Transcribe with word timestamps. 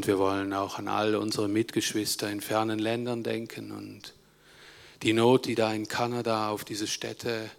Und 0.00 0.06
wir 0.06 0.18
wollen 0.18 0.54
auch 0.54 0.78
an 0.78 0.88
all 0.88 1.14
unsere 1.14 1.46
Mitgeschwister 1.46 2.30
in 2.30 2.40
fernen 2.40 2.78
Ländern 2.78 3.22
denken 3.22 3.70
und 3.70 4.14
die 5.02 5.12
Not, 5.12 5.44
die 5.44 5.54
da 5.54 5.74
in 5.74 5.88
Kanada 5.88 6.48
auf 6.48 6.64
diese 6.64 6.86
Städte 6.86 7.50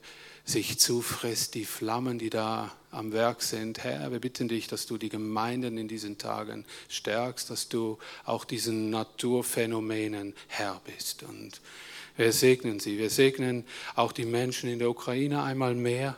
sich 0.44 0.80
zufrisst, 0.80 1.54
die 1.54 1.66
Flammen, 1.66 2.18
die 2.18 2.32
da 2.32 2.72
am 2.90 3.14
Werk 3.14 3.44
sind. 3.44 3.84
Herr, 3.84 4.12
wir 4.12 4.20
bitten 4.20 4.48
dich, 4.48 4.66
dass 4.66 4.88
du 4.88 4.98
die 4.98 5.10
Gemeinden 5.10 5.78
in 5.78 5.88
diesen 5.88 6.18
Tagen 6.18 6.66
stärkst, 6.90 7.52
dass 7.52 7.70
du 7.70 8.00
auch 8.26 8.44
diesen 8.44 8.90
Naturphänomenen 8.90 10.34
Herr 10.48 10.82
bist. 10.84 11.22
Und 11.22 11.62
wir 12.18 12.32
segnen 12.32 12.80
sie. 12.80 12.98
Wir 12.98 13.12
segnen 13.12 13.68
auch 13.96 14.14
die 14.14 14.26
Menschen 14.26 14.68
in 14.68 14.80
der 14.80 14.90
Ukraine 14.90 15.44
einmal 15.44 15.76
mehr, 15.76 16.18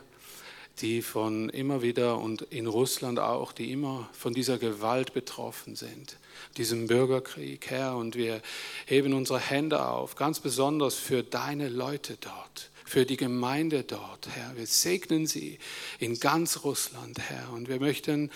die 0.80 1.02
von 1.02 1.48
immer 1.50 1.82
wieder 1.82 2.18
und 2.18 2.42
in 2.42 2.66
Russland 2.66 3.18
auch, 3.18 3.52
die 3.52 3.70
immer 3.72 4.08
von 4.12 4.34
dieser 4.34 4.58
Gewalt 4.58 5.14
betroffen 5.14 5.76
sind, 5.76 6.18
diesem 6.56 6.86
Bürgerkrieg, 6.86 7.70
Herr. 7.70 7.96
Und 7.96 8.16
wir 8.16 8.42
heben 8.86 9.12
unsere 9.12 9.38
Hände 9.38 9.86
auf, 9.86 10.16
ganz 10.16 10.40
besonders 10.40 10.94
für 10.94 11.22
deine 11.22 11.68
Leute 11.68 12.16
dort 12.20 12.70
für 12.86 13.06
die 13.06 13.16
Gemeinde 13.16 13.82
dort, 13.82 14.28
Herr. 14.28 14.56
Wir 14.56 14.66
segnen 14.66 15.26
sie 15.26 15.58
in 15.98 16.20
ganz 16.20 16.64
Russland, 16.64 17.18
Herr. 17.18 17.50
Und 17.52 17.68
wir 17.68 17.80
möchten 17.80 18.30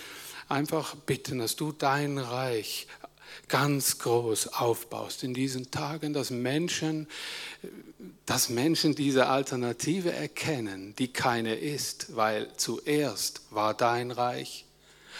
einfach 0.49 0.95
bitten, 0.95 1.37
dass 1.37 1.55
du 1.55 1.71
dein 1.71 2.17
Reich 2.17 2.87
ganz 3.47 3.99
groß 3.99 4.53
aufbaust 4.53 5.23
in 5.23 5.33
diesen 5.33 5.71
Tagen, 5.71 6.13
dass 6.13 6.29
Menschen, 6.29 7.07
dass 8.25 8.49
Menschen 8.49 8.95
diese 8.95 9.27
Alternative 9.27 10.11
erkennen, 10.11 10.95
die 10.97 11.09
keine 11.09 11.55
ist, 11.55 12.15
weil 12.15 12.49
zuerst 12.57 13.41
war 13.49 13.73
dein 13.73 14.11
Reich. 14.11 14.65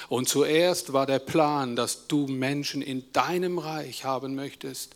Und 0.07 0.29
zuerst 0.29 0.93
war 0.93 1.05
der 1.05 1.19
Plan, 1.19 1.75
dass 1.75 2.07
du 2.07 2.27
Menschen 2.27 2.81
in 2.81 3.11
deinem 3.11 3.57
Reich 3.57 4.05
haben 4.05 4.35
möchtest. 4.35 4.95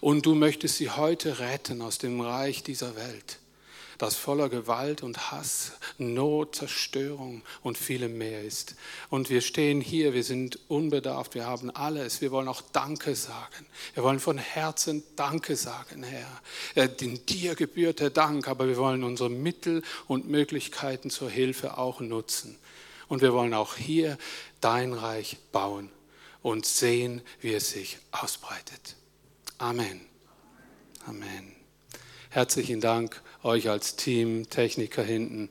Und 0.00 0.26
du 0.26 0.34
möchtest 0.34 0.78
sie 0.78 0.90
heute 0.90 1.38
retten 1.38 1.80
aus 1.80 1.98
dem 1.98 2.20
Reich 2.20 2.62
dieser 2.62 2.96
Welt 2.96 3.38
das 3.98 4.16
voller 4.16 4.48
Gewalt 4.48 5.02
und 5.02 5.30
Hass, 5.30 5.72
Not, 5.98 6.56
Zerstörung 6.56 7.42
und 7.62 7.78
vielem 7.78 8.18
mehr 8.18 8.42
ist. 8.42 8.74
Und 9.10 9.30
wir 9.30 9.40
stehen 9.40 9.80
hier, 9.80 10.14
wir 10.14 10.24
sind 10.24 10.58
unbedarft, 10.68 11.34
wir 11.34 11.46
haben 11.46 11.70
alles. 11.70 12.20
Wir 12.20 12.30
wollen 12.30 12.48
auch 12.48 12.62
Danke 12.72 13.14
sagen. 13.14 13.66
Wir 13.94 14.02
wollen 14.02 14.20
von 14.20 14.38
Herzen 14.38 15.02
Danke 15.16 15.56
sagen, 15.56 16.02
Herr. 16.02 16.90
In 17.00 17.24
dir 17.26 17.54
gebührt 17.54 18.00
der 18.00 18.10
Dank, 18.10 18.48
aber 18.48 18.68
wir 18.68 18.76
wollen 18.76 19.04
unsere 19.04 19.30
Mittel 19.30 19.82
und 20.06 20.28
Möglichkeiten 20.28 21.10
zur 21.10 21.30
Hilfe 21.30 21.78
auch 21.78 22.00
nutzen. 22.00 22.58
Und 23.08 23.20
wir 23.20 23.32
wollen 23.32 23.54
auch 23.54 23.76
hier 23.76 24.16
dein 24.60 24.94
Reich 24.94 25.36
bauen 25.52 25.90
und 26.42 26.66
sehen, 26.66 27.22
wie 27.40 27.52
es 27.54 27.70
sich 27.70 27.98
ausbreitet. 28.10 28.96
Amen. 29.58 30.00
Amen. 31.06 31.52
Herzlichen 32.30 32.80
Dank 32.80 33.20
euch 33.42 33.68
als 33.68 33.96
Team, 33.96 34.48
Techniker 34.48 35.02
hinten. 35.02 35.48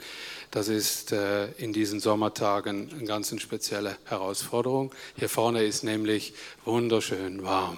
Das 0.49 0.67
ist 0.67 1.11
äh, 1.11 1.51
in 1.53 1.73
diesen 1.73 1.99
Sommertagen 1.99 2.89
eine 2.91 3.05
ganz 3.05 3.33
spezielle 3.39 3.97
Herausforderung. 4.05 4.93
Hier 5.15 5.29
vorne 5.29 5.63
ist 5.63 5.83
nämlich 5.83 6.33
wunderschön 6.65 7.43
warm. 7.43 7.77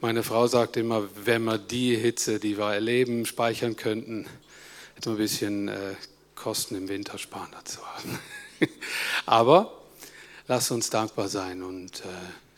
Meine 0.00 0.22
Frau 0.22 0.46
sagt 0.46 0.76
immer, 0.76 1.08
wenn 1.24 1.44
wir 1.44 1.58
die 1.58 1.96
Hitze, 1.96 2.38
die 2.38 2.58
wir 2.58 2.72
erleben, 2.72 3.26
speichern 3.26 3.76
könnten, 3.76 4.26
hätten 4.94 5.06
wir 5.06 5.12
ein 5.12 5.18
bisschen 5.18 5.68
äh, 5.68 5.94
Kosten 6.34 6.74
im 6.74 6.88
Winter 6.88 7.16
sparen 7.16 7.48
dazu. 7.52 7.80
Aber 9.26 9.80
lasst 10.46 10.70
uns 10.70 10.90
dankbar 10.90 11.28
sein 11.28 11.62
und 11.62 12.00
äh, 12.00 12.08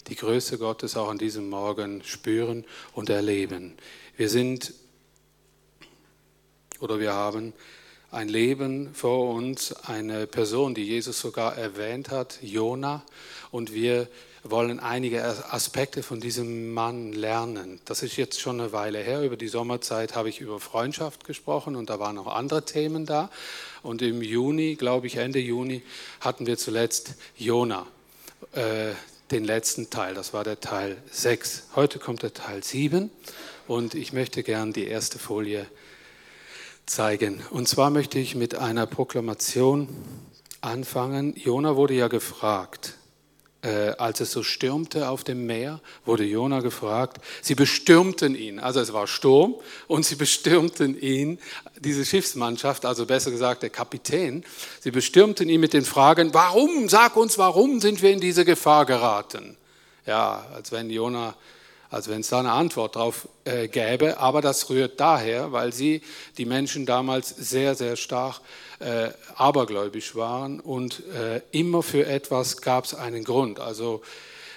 die 0.09 0.17
Größe 0.17 0.59
Gottes 0.59 0.97
auch 0.97 1.09
an 1.09 1.19
diesem 1.19 1.49
Morgen 1.49 2.03
spüren 2.05 2.65
und 2.95 3.11
erleben. 3.11 3.75
Wir 4.17 4.29
sind 4.29 4.73
oder 6.81 7.01
wir 7.01 7.13
haben 7.13 7.53
ein 8.11 8.29
Leben 8.29 8.95
vor 8.95 9.35
uns, 9.35 9.73
eine 9.73 10.27
Person, 10.27 10.75
die 10.75 10.85
Jesus 10.85 11.21
sogar 11.21 11.57
erwähnt 11.57 12.11
hat, 12.11 12.39
Jona, 12.43 13.03
und 13.51 13.75
wir 13.75 14.09
wollen 14.51 14.81
einige 14.81 15.25
Aspekte 15.51 16.03
von 16.03 16.21
diesem 16.21 16.73
Mann 16.73 17.13
lernen. 17.13 17.81
Das 17.85 18.03
ist 18.03 18.17
jetzt 18.17 18.41
schon 18.41 18.61
eine 18.61 18.73
Weile 18.73 18.99
her. 18.99 19.23
Über 19.23 19.37
die 19.37 19.49
Sommerzeit 19.49 20.15
habe 20.15 20.29
ich 20.29 20.41
über 20.41 20.61
Freundschaft 20.61 21.25
gesprochen 21.25 21.77
und 21.77 21.91
da 21.91 21.99
waren 21.99 22.17
noch 22.17 22.29
andere 22.29 22.65
Themen 22.65 23.07
da. 23.07 23.31
Und 23.83 24.03
im 24.03 24.23
Juni, 24.23 24.77
glaube 24.77 25.07
ich, 25.07 25.17
Ende 25.17 25.39
Juni, 25.39 25.83
hatten 26.21 26.47
wir 26.47 26.59
zuletzt 26.59 27.15
Jona, 27.37 27.87
äh, 28.53 28.93
den 29.31 29.45
letzten 29.45 29.91
Teil. 29.91 30.15
Das 30.15 30.33
war 30.33 30.45
der 30.45 30.61
Teil 30.61 30.97
6. 31.11 31.65
Heute 31.75 31.99
kommt 31.99 32.23
der 32.23 32.33
Teil 32.33 32.63
7 32.63 33.11
und 33.67 33.95
ich 33.95 34.13
möchte 34.13 34.43
gern 34.43 34.73
die 34.73 34.87
erste 34.87 35.19
Folie 35.19 35.67
zeigen. 36.87 37.43
Und 37.51 37.69
zwar 37.69 37.91
möchte 37.91 38.19
ich 38.19 38.35
mit 38.35 38.55
einer 38.55 38.87
Proklamation 38.87 39.89
anfangen. 40.61 41.35
Jona 41.37 41.77
wurde 41.77 41.95
ja 41.95 42.09
gefragt, 42.09 42.95
äh, 43.63 43.91
als 43.99 44.21
es 44.21 44.31
so 44.31 44.43
stürmte 44.43 45.09
auf 45.09 45.25
dem 45.25 45.47
Meer, 45.47 45.81
wurde 46.05 46.25
Jona 46.25 46.61
gefragt. 46.61 47.19
Sie 47.43 47.57
bestürmten 47.57 48.37
ihn, 48.37 48.61
also 48.61 48.81
es 48.81 48.93
war 48.93 49.09
Sturm 49.09 49.57
und 49.89 50.07
sie 50.07 50.15
bestürmten 50.15 50.99
ihn, 51.01 51.39
diese 51.81 52.05
Schiffsmannschaft, 52.05 52.85
also 52.85 53.07
besser 53.07 53.33
gesagt 53.33 53.63
der 53.63 53.71
Kapitän. 53.71 54.45
Sie 54.81 54.93
bestürmten 54.93 55.49
ihn 55.49 55.61
mit 55.61 55.73
den 55.73 55.85
Fragen: 55.85 56.33
Warum? 56.35 56.89
Sag 56.89 57.17
uns, 57.17 57.37
warum 57.39 57.81
sind 57.81 58.01
wir 58.03 58.13
in 58.13 58.21
diese 58.21 58.45
Gefahr 58.45 58.87
geraten? 58.87 59.57
Ja, 60.07 60.47
als 60.55 60.71
wenn 60.71 60.89
Jona 60.89 61.35
als 61.91 62.09
wenn 62.09 62.21
es 62.21 62.29
da 62.29 62.41
eine 62.41 62.53
Antwort 62.53 62.97
drauf 62.97 63.29
äh, 63.45 63.69
gäbe. 63.69 64.19
Aber 64.19 64.41
das 64.41 64.69
rührt 64.71 65.01
daher, 65.01 65.53
weil 65.53 65.73
sie, 65.73 66.03
die 66.39 66.45
Menschen 66.45 66.87
damals, 66.87 67.29
sehr, 67.29 67.75
sehr 67.75 67.97
stark 67.97 68.41
äh, 68.79 69.11
abergläubisch 69.35 70.15
waren 70.15 70.61
und 70.61 71.03
äh, 71.15 71.41
immer 71.51 71.83
für 71.83 72.07
etwas 72.07 72.61
gab 72.61 72.85
es 72.85 72.95
einen 72.95 73.25
Grund. 73.25 73.61
Also 73.61 74.03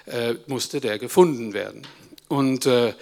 äh, 0.05 0.35
musste 0.47 0.81
der 0.81 0.99
gefunden 0.99 1.53
werden. 1.53 1.85
Und 2.27 2.65
äh, 2.65 2.93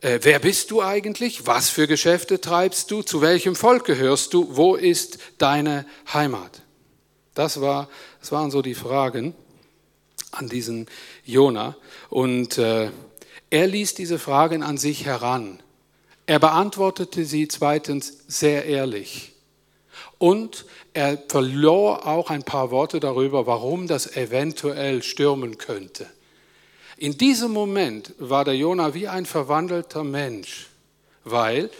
wer 0.00 0.38
bist 0.38 0.70
du 0.70 0.82
eigentlich? 0.82 1.46
Was 1.46 1.70
für 1.70 1.86
Geschäfte 1.86 2.40
treibst 2.40 2.90
du? 2.90 3.02
Zu 3.02 3.20
welchem 3.20 3.54
Volk 3.54 3.84
gehörst 3.84 4.34
du? 4.34 4.56
Wo 4.56 4.74
ist 4.74 5.18
deine 5.38 5.86
Heimat? 6.12 6.62
Das, 7.34 7.60
war, 7.60 7.88
das 8.20 8.32
waren 8.32 8.50
so 8.50 8.62
die 8.62 8.74
Fragen 8.74 9.34
an 10.32 10.48
diesen 10.48 10.86
Jona. 11.24 11.76
Und 12.10 12.58
er 13.50 13.66
ließ 13.66 13.94
diese 13.94 14.18
Fragen 14.18 14.62
an 14.62 14.76
sich 14.76 15.04
heran. 15.04 15.62
Er 16.26 16.38
beantwortete 16.38 17.24
sie 17.24 17.48
zweitens 17.48 18.18
sehr 18.28 18.66
ehrlich. 18.66 19.32
Und 20.18 20.66
er 20.92 21.16
verlor 21.28 22.06
auch 22.06 22.30
ein 22.30 22.42
paar 22.42 22.70
Worte 22.70 23.00
darüber, 23.00 23.46
warum 23.46 23.86
das 23.86 24.16
eventuell 24.16 25.02
stürmen 25.02 25.58
könnte. 25.58 26.06
In 26.96 27.16
diesem 27.16 27.52
Moment 27.52 28.12
war 28.18 28.44
der 28.44 28.56
Jona 28.56 28.92
wie 28.94 29.06
ein 29.06 29.24
verwandelter 29.24 30.02
Mensch, 30.02 30.66
weil 31.24 31.70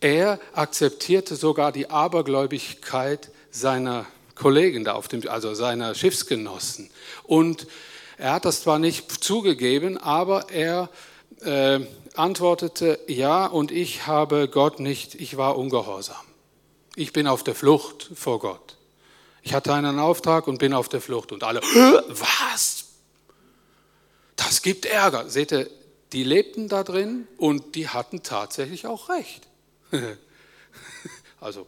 er 0.00 0.40
akzeptierte 0.54 1.36
sogar 1.36 1.70
die 1.70 1.90
Abergläubigkeit 1.90 3.30
seiner 3.50 4.06
Kollegen 4.34 4.84
da 4.84 4.94
auf 4.94 5.08
dem, 5.08 5.28
also 5.28 5.54
seiner 5.54 5.94
Schiffsgenossen. 5.94 6.90
Und 7.24 7.66
er 8.16 8.32
hat 8.34 8.44
das 8.44 8.62
zwar 8.62 8.78
nicht 8.78 9.10
zugegeben, 9.22 9.98
aber 9.98 10.50
er 10.50 10.88
äh, 11.40 11.80
antwortete, 12.14 13.00
ja, 13.06 13.46
und 13.46 13.70
ich 13.70 14.06
habe 14.06 14.48
Gott 14.48 14.80
nicht, 14.80 15.14
ich 15.14 15.36
war 15.36 15.56
ungehorsam. 15.56 16.16
Ich 16.96 17.12
bin 17.12 17.26
auf 17.26 17.42
der 17.42 17.54
Flucht 17.54 18.10
vor 18.14 18.38
Gott. 18.38 18.76
Ich 19.42 19.52
hatte 19.52 19.74
einen 19.74 19.98
Auftrag 19.98 20.46
und 20.46 20.58
bin 20.58 20.72
auf 20.72 20.88
der 20.88 21.00
Flucht. 21.00 21.32
Und 21.32 21.42
alle, 21.42 21.60
was? 21.60 22.84
Das 24.36 24.62
gibt 24.62 24.86
Ärger. 24.86 25.28
Seht 25.28 25.52
ihr, 25.52 25.68
die 26.12 26.24
lebten 26.24 26.68
da 26.68 26.84
drin 26.84 27.26
und 27.36 27.74
die 27.74 27.88
hatten 27.88 28.22
tatsächlich 28.22 28.86
auch 28.86 29.08
recht. 29.08 29.46
also 31.40 31.66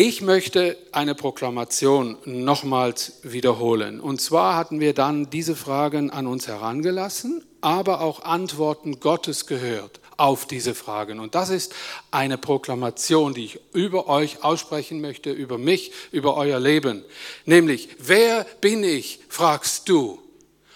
ich 0.00 0.22
möchte 0.22 0.76
eine 0.92 1.16
Proklamation 1.16 2.18
nochmals 2.24 3.14
wiederholen. 3.24 3.98
Und 3.98 4.20
zwar 4.20 4.54
hatten 4.54 4.78
wir 4.78 4.94
dann 4.94 5.28
diese 5.28 5.56
Fragen 5.56 6.10
an 6.10 6.28
uns 6.28 6.46
herangelassen, 6.46 7.44
aber 7.62 8.00
auch 8.00 8.22
Antworten 8.22 9.00
Gottes 9.00 9.46
gehört 9.46 9.98
auf 10.16 10.46
diese 10.46 10.76
Fragen. 10.76 11.18
Und 11.18 11.34
das 11.34 11.50
ist 11.50 11.74
eine 12.12 12.38
Proklamation, 12.38 13.34
die 13.34 13.46
ich 13.46 13.60
über 13.72 14.06
euch 14.06 14.44
aussprechen 14.44 15.00
möchte, 15.00 15.32
über 15.32 15.58
mich, 15.58 15.90
über 16.12 16.36
euer 16.36 16.60
Leben. 16.60 17.04
Nämlich, 17.44 17.88
wer 17.98 18.46
bin 18.60 18.84
ich, 18.84 19.18
fragst 19.28 19.88
du. 19.88 20.20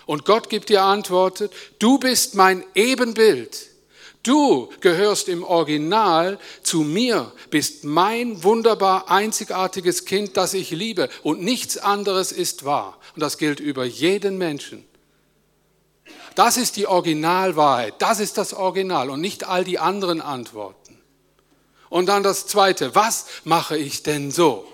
Und 0.05 0.25
Gott 0.25 0.49
gibt 0.49 0.69
dir 0.69 0.83
Antworten, 0.83 1.49
du 1.79 2.01
bist 2.01 2.35
mein 2.35 2.65
Ebenbild. 2.75 3.72
Du 4.23 4.69
gehörst 4.81 5.29
im 5.29 5.43
Original 5.43 6.39
zu 6.63 6.83
mir, 6.83 7.33
bist 7.51 7.83
mein 7.83 8.45
wunderbar 8.45 9.11
einzigartiges 9.11 10.05
Kind, 10.05 10.37
das 10.37 10.55
ich 10.55 10.71
liebe 10.71 11.09
und 11.25 11.43
nichts 11.43 11.77
anderes 11.77 12.31
ist 12.31 12.65
wahr. 12.65 12.99
Und 13.15 13.21
das 13.21 13.37
gilt 13.37 13.59
über 13.59 13.85
jeden 13.85 14.39
Menschen. 14.39 14.85
Das 16.37 16.57
ist 16.57 16.77
die 16.77 16.87
Originalwahrheit, 16.87 17.95
das 17.99 18.21
ist 18.21 18.39
das 18.39 18.55
Original 18.55 19.11
und 19.11 19.21
nicht 19.21 19.45
all 19.49 19.65
die 19.65 19.79
anderen 19.79 20.21
Antworten. 20.21 20.99
Und 21.91 22.07
dann 22.07 22.23
das 22.23 22.47
Zweite, 22.47 22.95
was 22.95 23.27
mache 23.45 23.77
ich 23.77 24.03
denn 24.03 24.31
so? 24.31 24.67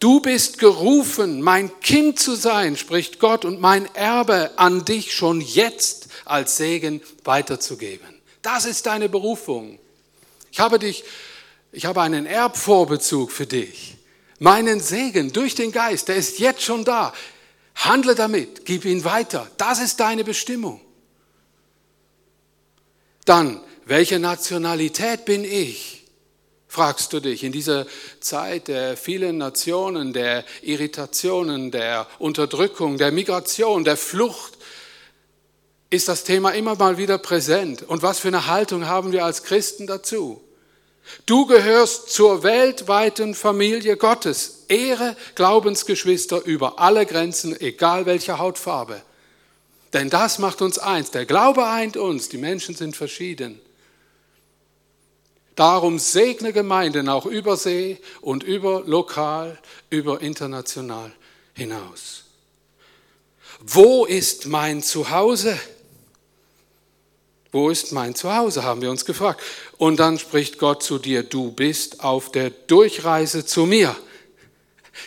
Du 0.00 0.20
bist 0.20 0.58
gerufen, 0.58 1.40
mein 1.40 1.70
Kind 1.80 2.18
zu 2.18 2.34
sein, 2.34 2.76
spricht 2.76 3.20
Gott, 3.20 3.44
und 3.44 3.60
mein 3.60 3.86
Erbe 3.94 4.50
an 4.56 4.84
dich 4.84 5.14
schon 5.14 5.40
jetzt 5.40 6.01
als 6.24 6.56
Segen 6.56 7.00
weiterzugeben. 7.24 8.06
Das 8.42 8.64
ist 8.64 8.86
deine 8.86 9.08
Berufung. 9.08 9.78
Ich 10.50 10.60
habe 10.60 10.78
dich, 10.78 11.04
ich 11.70 11.86
habe 11.86 12.02
einen 12.02 12.26
Erbvorbezug 12.26 13.30
für 13.30 13.46
dich. 13.46 13.96
Meinen 14.38 14.80
Segen 14.80 15.32
durch 15.32 15.54
den 15.54 15.70
Geist, 15.72 16.08
der 16.08 16.16
ist 16.16 16.38
jetzt 16.38 16.62
schon 16.62 16.84
da. 16.84 17.12
Handle 17.76 18.14
damit, 18.14 18.64
gib 18.64 18.84
ihn 18.84 19.04
weiter. 19.04 19.50
Das 19.56 19.80
ist 19.80 20.00
deine 20.00 20.24
Bestimmung. 20.24 20.80
Dann, 23.24 23.60
welche 23.84 24.18
Nationalität 24.18 25.24
bin 25.24 25.44
ich? 25.44 26.02
fragst 26.72 27.12
du 27.12 27.20
dich, 27.20 27.44
in 27.44 27.52
dieser 27.52 27.86
Zeit 28.20 28.68
der 28.68 28.96
vielen 28.96 29.36
Nationen, 29.36 30.14
der 30.14 30.42
Irritationen, 30.62 31.70
der 31.70 32.06
Unterdrückung, 32.18 32.96
der 32.96 33.12
Migration, 33.12 33.84
der 33.84 33.98
Flucht, 33.98 34.51
ist 35.92 36.08
das 36.08 36.24
Thema 36.24 36.52
immer 36.52 36.74
mal 36.74 36.96
wieder 36.96 37.18
präsent. 37.18 37.82
Und 37.82 38.02
was 38.02 38.18
für 38.18 38.28
eine 38.28 38.46
Haltung 38.46 38.86
haben 38.86 39.12
wir 39.12 39.26
als 39.26 39.42
Christen 39.42 39.86
dazu? 39.86 40.42
Du 41.26 41.44
gehörst 41.44 42.10
zur 42.10 42.42
weltweiten 42.42 43.34
Familie 43.34 43.98
Gottes. 43.98 44.64
Ehre 44.68 45.14
Glaubensgeschwister 45.34 46.42
über 46.46 46.78
alle 46.78 47.04
Grenzen, 47.04 47.60
egal 47.60 48.06
welche 48.06 48.38
Hautfarbe. 48.38 49.02
Denn 49.92 50.08
das 50.08 50.38
macht 50.38 50.62
uns 50.62 50.78
eins. 50.78 51.10
Der 51.10 51.26
Glaube 51.26 51.66
eint 51.66 51.98
uns. 51.98 52.30
Die 52.30 52.38
Menschen 52.38 52.74
sind 52.74 52.96
verschieden. 52.96 53.60
Darum 55.56 55.98
segne 55.98 56.54
Gemeinden 56.54 57.10
auch 57.10 57.26
über 57.26 57.58
See 57.58 58.00
und 58.22 58.42
über 58.44 58.82
lokal, 58.86 59.58
über 59.90 60.22
international 60.22 61.12
hinaus. 61.52 62.22
Wo 63.60 64.06
ist 64.06 64.46
mein 64.46 64.82
Zuhause? 64.82 65.60
Wo 67.52 67.68
ist 67.68 67.92
mein 67.92 68.14
Zuhause, 68.14 68.62
haben 68.62 68.80
wir 68.80 68.90
uns 68.90 69.04
gefragt. 69.04 69.42
Und 69.76 70.00
dann 70.00 70.18
spricht 70.18 70.58
Gott 70.58 70.82
zu 70.82 70.98
dir, 70.98 71.22
du 71.22 71.52
bist 71.52 72.00
auf 72.00 72.32
der 72.32 72.48
Durchreise 72.48 73.44
zu 73.44 73.66
mir. 73.66 73.94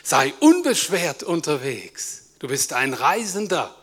Sei 0.04 0.32
unbeschwert 0.40 1.24
unterwegs. 1.24 2.30
Du 2.38 2.48
bist 2.48 2.74
ein 2.74 2.94
Reisender. 2.94 3.76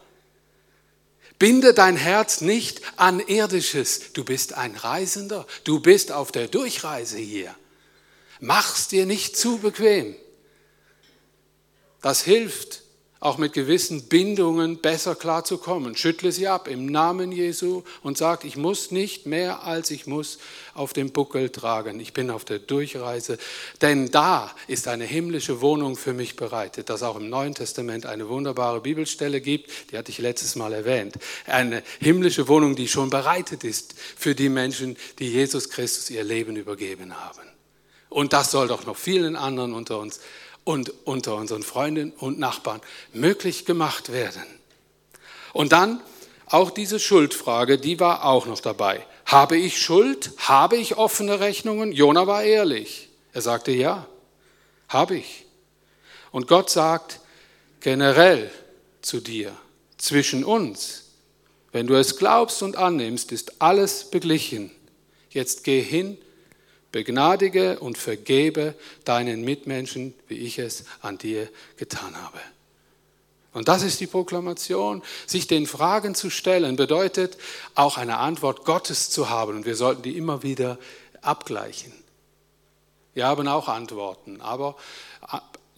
Binde 1.40 1.74
dein 1.74 1.96
Herz 1.96 2.40
nicht 2.40 2.82
an 2.96 3.18
irdisches. 3.18 4.12
Du 4.12 4.22
bist 4.22 4.52
ein 4.52 4.76
Reisender. 4.76 5.44
Du 5.64 5.80
bist 5.80 6.12
auf 6.12 6.30
der 6.30 6.46
Durchreise 6.46 7.18
hier. 7.18 7.52
Mach's 8.38 8.86
dir 8.86 9.06
nicht 9.06 9.36
zu 9.36 9.58
bequem. 9.58 10.14
Das 12.00 12.22
hilft 12.22 12.82
auch 13.22 13.38
mit 13.38 13.52
gewissen 13.52 14.08
Bindungen 14.08 14.78
besser 14.78 15.14
klarzukommen. 15.14 15.96
Schüttle 15.96 16.32
sie 16.32 16.48
ab 16.48 16.66
im 16.66 16.86
Namen 16.86 17.30
Jesu 17.30 17.84
und 18.02 18.18
sag, 18.18 18.44
ich 18.44 18.56
muss 18.56 18.90
nicht 18.90 19.26
mehr 19.26 19.62
als 19.62 19.92
ich 19.92 20.08
muss 20.08 20.38
auf 20.74 20.92
dem 20.92 21.12
Buckel 21.12 21.50
tragen. 21.50 22.00
Ich 22.00 22.12
bin 22.14 22.30
auf 22.30 22.44
der 22.44 22.58
Durchreise, 22.58 23.38
denn 23.80 24.10
da 24.10 24.52
ist 24.66 24.88
eine 24.88 25.04
himmlische 25.04 25.60
Wohnung 25.60 25.94
für 25.94 26.12
mich 26.12 26.34
bereitet, 26.34 26.90
dass 26.90 27.04
auch 27.04 27.14
im 27.14 27.28
Neuen 27.28 27.54
Testament 27.54 28.06
eine 28.06 28.28
wunderbare 28.28 28.80
Bibelstelle 28.80 29.40
gibt, 29.40 29.70
die 29.92 29.98
hatte 29.98 30.10
ich 30.10 30.18
letztes 30.18 30.56
Mal 30.56 30.72
erwähnt. 30.72 31.14
Eine 31.46 31.84
himmlische 32.00 32.48
Wohnung, 32.48 32.74
die 32.74 32.88
schon 32.88 33.08
bereitet 33.08 33.62
ist 33.62 33.94
für 34.16 34.34
die 34.34 34.48
Menschen, 34.48 34.96
die 35.20 35.28
Jesus 35.28 35.70
Christus 35.70 36.10
ihr 36.10 36.24
Leben 36.24 36.56
übergeben 36.56 37.14
haben. 37.20 37.42
Und 38.08 38.32
das 38.32 38.50
soll 38.50 38.66
doch 38.66 38.84
noch 38.84 38.96
vielen 38.96 39.36
anderen 39.36 39.72
unter 39.72 40.00
uns 40.00 40.18
und 40.64 40.92
unter 41.04 41.36
unseren 41.36 41.62
Freunden 41.62 42.12
und 42.12 42.38
Nachbarn 42.38 42.80
möglich 43.12 43.64
gemacht 43.64 44.12
werden. 44.12 44.42
Und 45.52 45.72
dann 45.72 46.00
auch 46.46 46.70
diese 46.70 47.00
Schuldfrage, 47.00 47.78
die 47.78 47.98
war 48.00 48.24
auch 48.24 48.46
noch 48.46 48.60
dabei. 48.60 49.06
Habe 49.26 49.56
ich 49.56 49.80
Schuld? 49.80 50.32
Habe 50.38 50.76
ich 50.76 50.96
offene 50.96 51.40
Rechnungen? 51.40 51.92
Jona 51.92 52.26
war 52.26 52.42
ehrlich. 52.42 53.08
Er 53.32 53.40
sagte 53.40 53.72
ja, 53.72 54.06
habe 54.88 55.16
ich. 55.16 55.46
Und 56.30 56.48
Gott 56.48 56.70
sagt 56.70 57.20
generell 57.80 58.50
zu 59.00 59.20
dir, 59.20 59.56
zwischen 59.96 60.44
uns, 60.44 61.04
wenn 61.72 61.86
du 61.86 61.94
es 61.94 62.18
glaubst 62.18 62.62
und 62.62 62.76
annimmst, 62.76 63.32
ist 63.32 63.62
alles 63.62 64.10
beglichen. 64.10 64.70
Jetzt 65.30 65.64
geh 65.64 65.80
hin 65.80 66.18
Begnadige 66.92 67.80
und 67.80 67.98
vergebe 67.98 68.74
deinen 69.04 69.42
Mitmenschen, 69.42 70.14
wie 70.28 70.36
ich 70.36 70.58
es 70.58 70.84
an 71.00 71.18
dir 71.18 71.48
getan 71.76 72.14
habe. 72.22 72.38
Und 73.52 73.68
das 73.68 73.82
ist 73.82 74.00
die 74.00 74.06
Proklamation. 74.06 75.02
Sich 75.26 75.46
den 75.46 75.66
Fragen 75.66 76.14
zu 76.14 76.30
stellen 76.30 76.76
bedeutet 76.76 77.36
auch 77.74 77.98
eine 77.98 78.18
Antwort 78.18 78.64
Gottes 78.64 79.10
zu 79.10 79.28
haben. 79.28 79.56
Und 79.56 79.66
wir 79.66 79.76
sollten 79.76 80.02
die 80.02 80.16
immer 80.16 80.42
wieder 80.42 80.78
abgleichen. 81.20 81.92
Wir 83.14 83.26
haben 83.26 83.46
auch 83.48 83.68
Antworten, 83.68 84.40
aber 84.40 84.76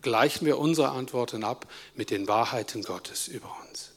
gleichen 0.02 0.46
wir 0.46 0.58
unsere 0.58 0.90
Antworten 0.90 1.42
ab 1.42 1.66
mit 1.94 2.10
den 2.10 2.28
Wahrheiten 2.28 2.82
Gottes 2.82 3.26
über 3.26 3.50
uns. 3.68 3.93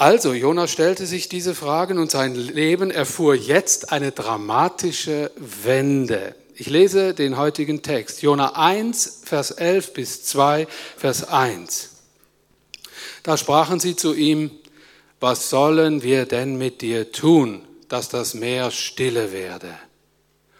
Also, 0.00 0.32
Jona 0.32 0.66
stellte 0.66 1.04
sich 1.04 1.28
diese 1.28 1.54
Fragen 1.54 1.98
und 1.98 2.10
sein 2.10 2.34
Leben 2.34 2.90
erfuhr 2.90 3.34
jetzt 3.34 3.92
eine 3.92 4.12
dramatische 4.12 5.30
Wende. 5.36 6.34
Ich 6.54 6.70
lese 6.70 7.12
den 7.12 7.36
heutigen 7.36 7.82
Text, 7.82 8.22
Jona 8.22 8.54
1, 8.54 9.20
Vers 9.26 9.50
11 9.50 9.92
bis 9.92 10.24
2, 10.24 10.66
Vers 10.96 11.28
1. 11.28 11.90
Da 13.24 13.36
sprachen 13.36 13.78
sie 13.78 13.94
zu 13.94 14.14
ihm, 14.14 14.50
was 15.20 15.50
sollen 15.50 16.02
wir 16.02 16.24
denn 16.24 16.56
mit 16.56 16.80
dir 16.80 17.12
tun, 17.12 17.60
dass 17.90 18.08
das 18.08 18.32
Meer 18.32 18.70
stille 18.70 19.32
werde 19.32 19.74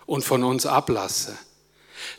und 0.04 0.22
von 0.22 0.44
uns 0.44 0.66
ablasse? 0.66 1.34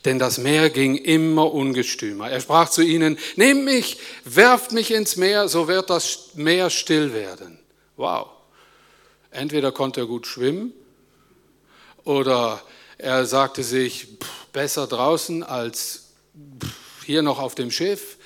Denn 0.06 0.20
das 0.20 0.38
Meer 0.38 0.70
ging 0.70 0.96
immer 0.96 1.54
ungestümer. 1.54 2.30
Er 2.30 2.42
sprach 2.42 2.70
zu 2.70 2.82
ihnen, 2.82 3.18
nehmt 3.36 3.66
mich, 3.66 3.98
werft 4.26 4.72
mich 4.72 4.92
ins 4.92 5.16
Meer, 5.16 5.48
so 5.48 5.68
wird 5.68 5.90
das 5.90 6.30
Meer 6.36 6.70
still 6.70 7.14
werden. 7.14 7.60
Wow. 7.98 8.28
Entweder 9.32 9.72
konnte 9.72 10.02
er 10.02 10.08
gut 10.08 10.28
schwimmen 10.28 10.74
oder 12.04 12.62
er 12.98 13.26
sagte 13.26 13.64
sich, 13.64 14.08
besser 14.54 14.88
draußen 14.88 15.44
als 15.44 16.12
hier 17.06 17.22
noch 17.22 17.40
auf 17.40 17.56
dem 17.56 17.72
Schiff. 17.72 18.18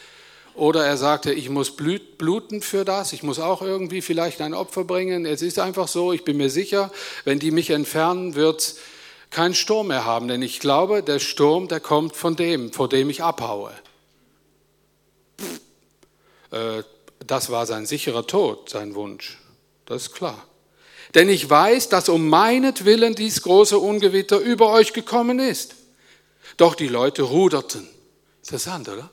Oder 0.55 0.85
er 0.85 0.95
sagte, 0.95 1.33
ich 1.33 1.49
muss 1.49 1.75
bluten 1.75 2.61
für 2.61 2.85
das, 2.85 3.11
ich 3.11 3.23
muss 3.23 3.39
auch 3.39 3.61
irgendwie 3.61 4.01
vielleicht 4.01 4.39
ein 4.39 4.53
Opfer 4.53 4.85
bringen. 4.85 5.25
Es 5.25 5.41
ist 5.41 5.59
einfach 5.59 5.89
so, 5.89 6.13
ich 6.13 6.23
bin 6.23 6.37
mir 6.37 6.49
sicher, 6.49 6.91
wenn 7.25 7.39
die 7.39 7.51
mich 7.51 7.71
entfernen, 7.71 8.35
wird 8.35 8.75
keinen 9.35 9.53
Sturm 9.53 9.87
mehr 9.87 10.05
haben, 10.05 10.29
denn 10.29 10.41
ich 10.41 10.61
glaube, 10.61 11.03
der 11.03 11.19
Sturm, 11.19 11.67
der 11.67 11.81
kommt 11.81 12.15
von 12.15 12.37
dem, 12.37 12.71
vor 12.71 12.87
dem 12.87 13.09
ich 13.09 13.21
abhaue. 13.21 13.73
Äh, 16.51 16.83
das 17.27 17.49
war 17.49 17.65
sein 17.65 17.85
sicherer 17.85 18.25
Tod, 18.25 18.69
sein 18.69 18.95
Wunsch. 18.95 19.37
Das 19.85 20.03
ist 20.03 20.13
klar. 20.13 20.47
Denn 21.15 21.27
ich 21.27 21.49
weiß, 21.49 21.89
dass 21.89 22.07
um 22.07 22.29
meinetwillen 22.29 23.13
dies 23.13 23.41
große 23.41 23.77
Ungewitter 23.77 24.39
über 24.39 24.71
euch 24.71 24.93
gekommen 24.93 25.39
ist. 25.39 25.75
Doch 26.55 26.73
die 26.73 26.87
Leute 26.87 27.23
ruderten. 27.23 27.89
Interessant, 28.41 28.87
oder? 28.87 29.09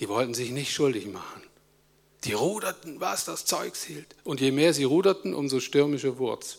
Die 0.00 0.08
wollten 0.08 0.34
sich 0.34 0.50
nicht 0.50 0.72
schuldig 0.72 1.06
machen. 1.06 1.42
Die 2.24 2.32
ruderten, 2.32 3.00
was 3.00 3.24
das 3.24 3.44
Zeug 3.44 3.76
hielt. 3.76 4.16
Und 4.24 4.40
je 4.40 4.50
mehr 4.50 4.74
sie 4.74 4.84
ruderten, 4.84 5.34
umso 5.34 5.60
stürmischer 5.60 6.18
wurde 6.18 6.42
es. 6.42 6.58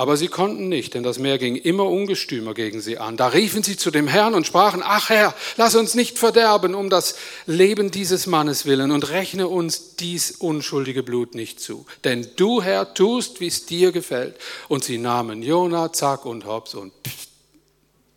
Aber 0.00 0.16
sie 0.16 0.28
konnten 0.28 0.70
nicht, 0.70 0.94
denn 0.94 1.02
das 1.02 1.18
Meer 1.18 1.36
ging 1.36 1.56
immer 1.56 1.84
ungestümer 1.84 2.54
gegen 2.54 2.80
sie 2.80 2.96
an. 2.96 3.18
Da 3.18 3.26
riefen 3.26 3.62
sie 3.62 3.76
zu 3.76 3.90
dem 3.90 4.08
Herrn 4.08 4.32
und 4.32 4.46
sprachen, 4.46 4.80
ach 4.82 5.10
Herr, 5.10 5.34
lass 5.58 5.74
uns 5.74 5.94
nicht 5.94 6.18
verderben 6.18 6.74
um 6.74 6.88
das 6.88 7.16
Leben 7.44 7.90
dieses 7.90 8.26
Mannes 8.26 8.64
willen 8.64 8.92
und 8.92 9.10
rechne 9.10 9.46
uns 9.46 9.96
dies 9.96 10.30
unschuldige 10.30 11.02
Blut 11.02 11.34
nicht 11.34 11.60
zu. 11.60 11.84
Denn 12.02 12.26
du, 12.36 12.62
Herr, 12.62 12.94
tust, 12.94 13.42
wie 13.42 13.48
es 13.48 13.66
dir 13.66 13.92
gefällt. 13.92 14.36
Und 14.68 14.84
sie 14.84 14.96
nahmen 14.96 15.42
Jona, 15.42 15.92
Zack 15.92 16.24
und 16.24 16.46
Hops 16.46 16.74
und 16.74 16.94
pst, 17.02 17.28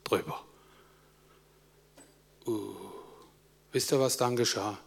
drüber. 0.06 0.42
Uh, 2.48 2.76
wisst 3.74 3.92
ihr, 3.92 4.00
was 4.00 4.16
dann 4.16 4.38
geschah? 4.38 4.78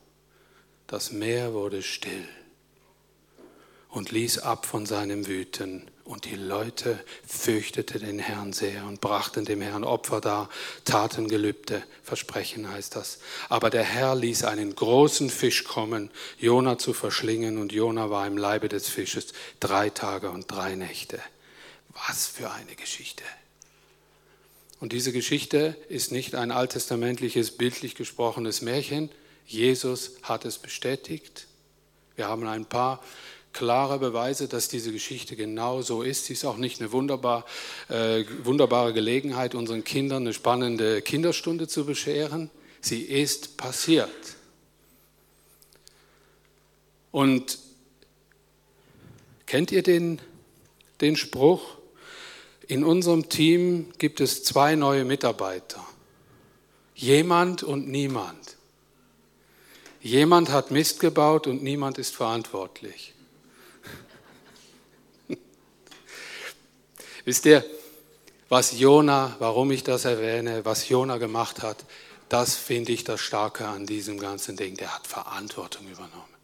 Das 0.86 1.12
Meer 1.12 1.52
wurde 1.52 1.82
still. 1.82 2.26
und 3.90 4.12
ließ 4.12 4.38
ab 4.38 4.64
von 4.64 4.86
seinem 4.86 5.26
Wüten. 5.26 5.90
Und 6.06 6.25
die 6.25 6.36
Leute 6.36 7.00
fürchteten 7.26 7.98
den 7.98 8.18
Herrn 8.20 8.52
sehr 8.52 8.84
und 8.84 9.00
brachten 9.00 9.44
dem 9.44 9.60
Herrn 9.60 9.82
Opfer 9.82 10.20
dar, 10.20 10.48
taten 10.84 11.26
Gelübde, 11.26 11.82
Versprechen 12.04 12.70
heißt 12.70 12.94
das. 12.94 13.18
Aber 13.48 13.70
der 13.70 13.82
Herr 13.82 14.14
ließ 14.14 14.44
einen 14.44 14.76
großen 14.76 15.30
Fisch 15.30 15.64
kommen, 15.64 16.12
Jona 16.38 16.78
zu 16.78 16.92
verschlingen, 16.92 17.58
und 17.58 17.72
Jona 17.72 18.08
war 18.08 18.25
im 18.25 18.38
Leibe 18.38 18.68
des 18.68 18.88
Fisches 18.88 19.32
drei 19.58 19.90
Tage 19.90 20.30
und 20.30 20.48
drei 20.48 20.76
Nächte. 20.76 21.20
Was 22.06 22.28
für 22.28 22.52
eine 22.52 22.76
Geschichte. 22.76 23.25
Und 24.78 24.92
diese 24.92 25.10
Geschichte 25.10 25.76
ist 25.88 26.12
nicht 26.12 26.36
ein 26.36 26.52
alttestamentliches, 26.52 27.50
bildlich 27.56 27.96
gesprochenes 27.96 28.62
Märchen. 28.62 29.10
Jesus 29.44 30.12
hat 30.22 30.44
es 30.44 30.58
bestätigt. 30.58 31.48
Wir 32.14 32.28
haben 32.28 32.46
ein 32.46 32.64
paar 32.64 33.02
klare 33.56 33.98
Beweise, 33.98 34.48
dass 34.48 34.68
diese 34.68 34.92
Geschichte 34.92 35.34
genau 35.34 35.80
so 35.80 36.02
ist. 36.02 36.26
Sie 36.26 36.34
ist 36.34 36.44
auch 36.44 36.58
nicht 36.58 36.78
eine 36.78 36.92
wunderbar, 36.92 37.46
äh, 37.88 38.25
wunderbare 38.44 38.92
Gelegenheit, 38.92 39.54
unseren 39.54 39.82
Kindern 39.82 40.25
eine 40.25 40.34
spannende 40.34 41.00
Kinderstunde 41.00 41.66
zu 41.66 41.86
bescheren. 41.86 42.50
Sie 42.82 43.00
ist 43.00 43.56
passiert. 43.56 44.10
Und 47.10 47.58
kennt 49.46 49.72
ihr 49.72 49.82
den, 49.82 50.20
den 51.00 51.16
Spruch? 51.16 51.78
In 52.68 52.84
unserem 52.84 53.30
Team 53.30 53.90
gibt 53.96 54.20
es 54.20 54.44
zwei 54.44 54.75
neue 54.75 55.06
Mitarbeiter. 55.06 55.82
Jemand 56.94 57.62
und 57.62 57.88
niemand. 57.88 58.56
Jemand 60.02 60.50
hat 60.50 60.70
Mist 60.70 61.00
gebaut 61.00 61.46
und 61.46 61.62
niemand 61.62 61.96
ist 61.96 62.14
verantwortlich. 62.14 63.15
Wisst 67.26 67.45
ihr, 67.45 67.64
was 68.49 68.78
Jona, 68.78 69.35
warum 69.40 69.73
ich 69.73 69.83
das 69.83 70.04
erwähne, 70.04 70.64
was 70.64 70.88
Jona 70.88 71.18
gemacht 71.18 71.61
hat, 71.61 71.85
das 72.28 72.54
finde 72.54 72.92
ich 72.92 73.02
das 73.02 73.21
Starke 73.21 73.66
an 73.66 73.85
diesem 73.85 74.21
ganzen 74.21 74.56
Ding. 74.56 74.76
Der 74.76 74.95
hat 74.95 75.09
Verantwortung 75.09 75.88
übernommen. 75.88 76.37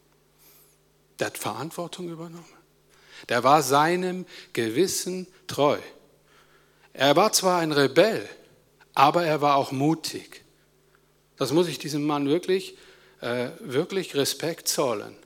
Der 1.20 1.28
hat 1.28 1.38
Verantwortung 1.38 2.08
übernommen. 2.08 2.44
Der 3.28 3.44
war 3.44 3.62
seinem 3.62 4.26
Gewissen 4.52 5.28
treu. 5.46 5.78
Er 6.94 7.14
war 7.14 7.32
zwar 7.32 7.60
ein 7.60 7.70
Rebell, 7.70 8.28
aber 8.92 9.24
er 9.24 9.40
war 9.40 9.54
auch 9.54 9.70
mutig. 9.70 10.42
Das 11.36 11.52
muss 11.52 11.68
ich 11.68 11.78
diesem 11.78 12.04
Mann 12.04 12.28
wirklich, 12.28 12.76
äh, 13.20 13.50
wirklich 13.60 14.16
Respekt 14.16 14.66
zollen. 14.66 15.16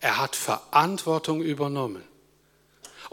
Er 0.00 0.18
hat 0.18 0.34
Verantwortung 0.34 1.40
übernommen 1.40 2.02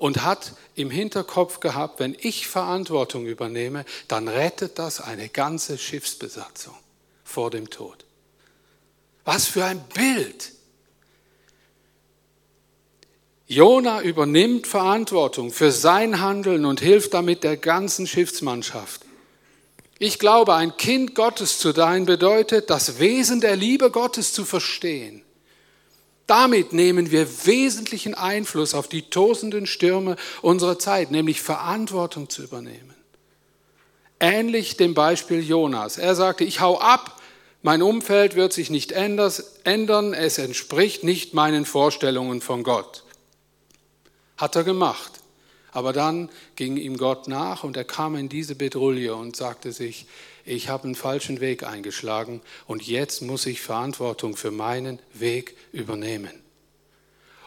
und 0.01 0.23
hat 0.23 0.53
im 0.73 0.89
Hinterkopf 0.89 1.59
gehabt, 1.59 1.99
wenn 1.99 2.17
ich 2.19 2.47
Verantwortung 2.47 3.27
übernehme, 3.27 3.85
dann 4.07 4.27
rettet 4.27 4.79
das 4.79 4.99
eine 4.99 5.29
ganze 5.29 5.77
Schiffsbesatzung 5.77 6.73
vor 7.23 7.51
dem 7.51 7.69
Tod. 7.69 8.03
Was 9.25 9.45
für 9.45 9.63
ein 9.63 9.79
Bild! 9.93 10.53
Jona 13.45 14.01
übernimmt 14.01 14.65
Verantwortung 14.65 15.51
für 15.51 15.71
sein 15.71 16.19
Handeln 16.19 16.65
und 16.65 16.81
hilft 16.81 17.13
damit 17.13 17.43
der 17.43 17.57
ganzen 17.57 18.07
Schiffsmannschaft. 18.07 19.01
Ich 19.99 20.17
glaube, 20.17 20.55
ein 20.55 20.77
Kind 20.77 21.13
Gottes 21.13 21.59
zu 21.59 21.73
sein 21.73 22.07
bedeutet, 22.07 22.71
das 22.71 22.97
Wesen 22.97 23.39
der 23.39 23.55
Liebe 23.55 23.91
Gottes 23.91 24.33
zu 24.33 24.45
verstehen 24.45 25.23
damit 26.31 26.71
nehmen 26.71 27.11
wir 27.11 27.45
wesentlichen 27.45 28.13
Einfluss 28.13 28.73
auf 28.73 28.87
die 28.87 29.01
tosenden 29.01 29.65
Stürme 29.65 30.15
unserer 30.41 30.79
Zeit, 30.79 31.11
nämlich 31.11 31.41
Verantwortung 31.41 32.29
zu 32.29 32.41
übernehmen. 32.41 32.95
Ähnlich 34.17 34.77
dem 34.77 34.93
Beispiel 34.93 35.41
Jonas. 35.41 35.97
Er 35.97 36.15
sagte, 36.15 36.45
ich 36.45 36.61
hau 36.61 36.79
ab, 36.79 37.21
mein 37.63 37.81
Umfeld 37.81 38.37
wird 38.37 38.53
sich 38.53 38.69
nicht 38.69 38.93
ändern, 38.93 40.13
es 40.13 40.37
entspricht 40.37 41.03
nicht 41.03 41.33
meinen 41.33 41.65
Vorstellungen 41.65 42.39
von 42.39 42.63
Gott. 42.63 43.03
Hat 44.37 44.55
er 44.55 44.63
gemacht. 44.63 45.11
Aber 45.73 45.91
dann 45.91 46.29
ging 46.55 46.77
ihm 46.77 46.95
Gott 46.95 47.27
nach 47.27 47.65
und 47.65 47.75
er 47.75 47.83
kam 47.83 48.15
in 48.15 48.29
diese 48.29 48.55
Bedrulle 48.55 49.15
und 49.15 49.35
sagte 49.35 49.73
sich, 49.73 50.05
ich 50.45 50.69
habe 50.69 50.85
einen 50.85 50.95
falschen 50.95 51.39
Weg 51.39 51.63
eingeschlagen 51.63 52.41
und 52.67 52.87
jetzt 52.87 53.21
muss 53.21 53.45
ich 53.45 53.61
Verantwortung 53.61 54.35
für 54.35 54.51
meinen 54.51 54.99
Weg 55.13 55.55
übernehmen. 55.71 56.31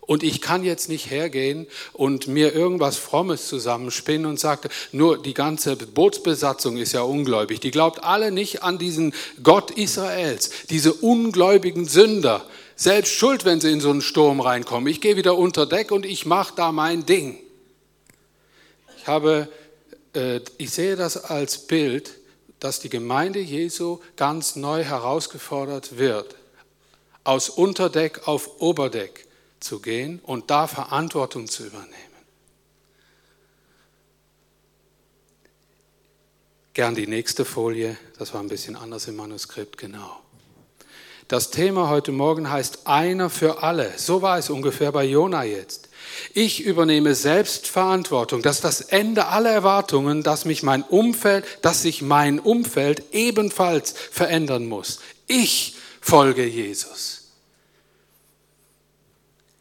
Und 0.06 0.22
ich 0.22 0.40
kann 0.40 0.64
jetzt 0.64 0.88
nicht 0.88 1.10
hergehen 1.10 1.66
und 1.92 2.26
mir 2.26 2.54
irgendwas 2.54 2.96
Frommes 2.98 3.48
zusammenspinnen 3.48 4.26
und 4.26 4.38
sagte, 4.38 4.68
nur 4.92 5.20
die 5.22 5.32
ganze 5.32 5.76
Bootsbesatzung 5.76 6.76
ist 6.76 6.92
ja 6.92 7.02
ungläubig. 7.02 7.60
Die 7.60 7.70
glaubt 7.70 8.04
alle 8.04 8.30
nicht 8.30 8.62
an 8.62 8.78
diesen 8.78 9.14
Gott 9.42 9.70
Israels, 9.70 10.50
diese 10.68 10.92
ungläubigen 10.92 11.86
Sünder. 11.86 12.44
Selbst 12.76 13.14
schuld, 13.14 13.44
wenn 13.44 13.60
sie 13.60 13.70
in 13.70 13.80
so 13.80 13.90
einen 13.90 14.02
Sturm 14.02 14.40
reinkommen. 14.40 14.88
Ich 14.88 15.00
gehe 15.00 15.16
wieder 15.16 15.38
unter 15.38 15.64
Deck 15.64 15.90
und 15.90 16.04
ich 16.04 16.26
mache 16.26 16.54
da 16.56 16.72
mein 16.72 17.06
Ding. 17.06 17.38
Ich 18.98 19.06
habe, 19.06 19.48
äh, 20.14 20.40
ich 20.58 20.70
sehe 20.70 20.96
das 20.96 21.16
als 21.24 21.66
Bild 21.66 22.14
dass 22.64 22.80
die 22.80 22.88
Gemeinde 22.88 23.40
Jesu 23.40 23.98
ganz 24.16 24.56
neu 24.56 24.84
herausgefordert 24.84 25.98
wird, 25.98 26.34
aus 27.22 27.50
Unterdeck 27.50 28.26
auf 28.26 28.58
Oberdeck 28.58 29.26
zu 29.60 29.80
gehen 29.80 30.18
und 30.20 30.48
da 30.48 30.66
Verantwortung 30.66 31.46
zu 31.46 31.66
übernehmen. 31.66 31.92
Gern 36.72 36.94
die 36.94 37.06
nächste 37.06 37.44
Folie, 37.44 37.98
das 38.18 38.32
war 38.32 38.40
ein 38.40 38.48
bisschen 38.48 38.76
anders 38.76 39.08
im 39.08 39.16
Manuskript, 39.16 39.76
genau. 39.76 40.22
Das 41.28 41.50
Thema 41.50 41.90
heute 41.90 42.12
Morgen 42.12 42.50
heißt 42.50 42.86
einer 42.86 43.28
für 43.28 43.62
alle. 43.62 43.92
So 43.98 44.22
war 44.22 44.38
es 44.38 44.48
ungefähr 44.48 44.90
bei 44.90 45.04
Jona 45.04 45.44
jetzt. 45.44 45.90
Ich 46.32 46.60
übernehme 46.60 47.14
Selbstverantwortung. 47.14 48.42
Das 48.42 48.56
ist 48.56 48.64
das 48.64 48.80
Ende 48.80 49.26
aller 49.26 49.50
Erwartungen, 49.50 50.22
dass 50.22 50.44
mich 50.44 50.62
mein 50.62 50.82
Umfeld, 50.82 51.44
dass 51.62 51.82
sich 51.82 52.02
mein 52.02 52.40
Umfeld 52.40 53.02
ebenfalls 53.12 53.94
verändern 54.10 54.66
muss. 54.66 55.00
Ich 55.26 55.76
folge 56.00 56.44
Jesus. 56.44 57.20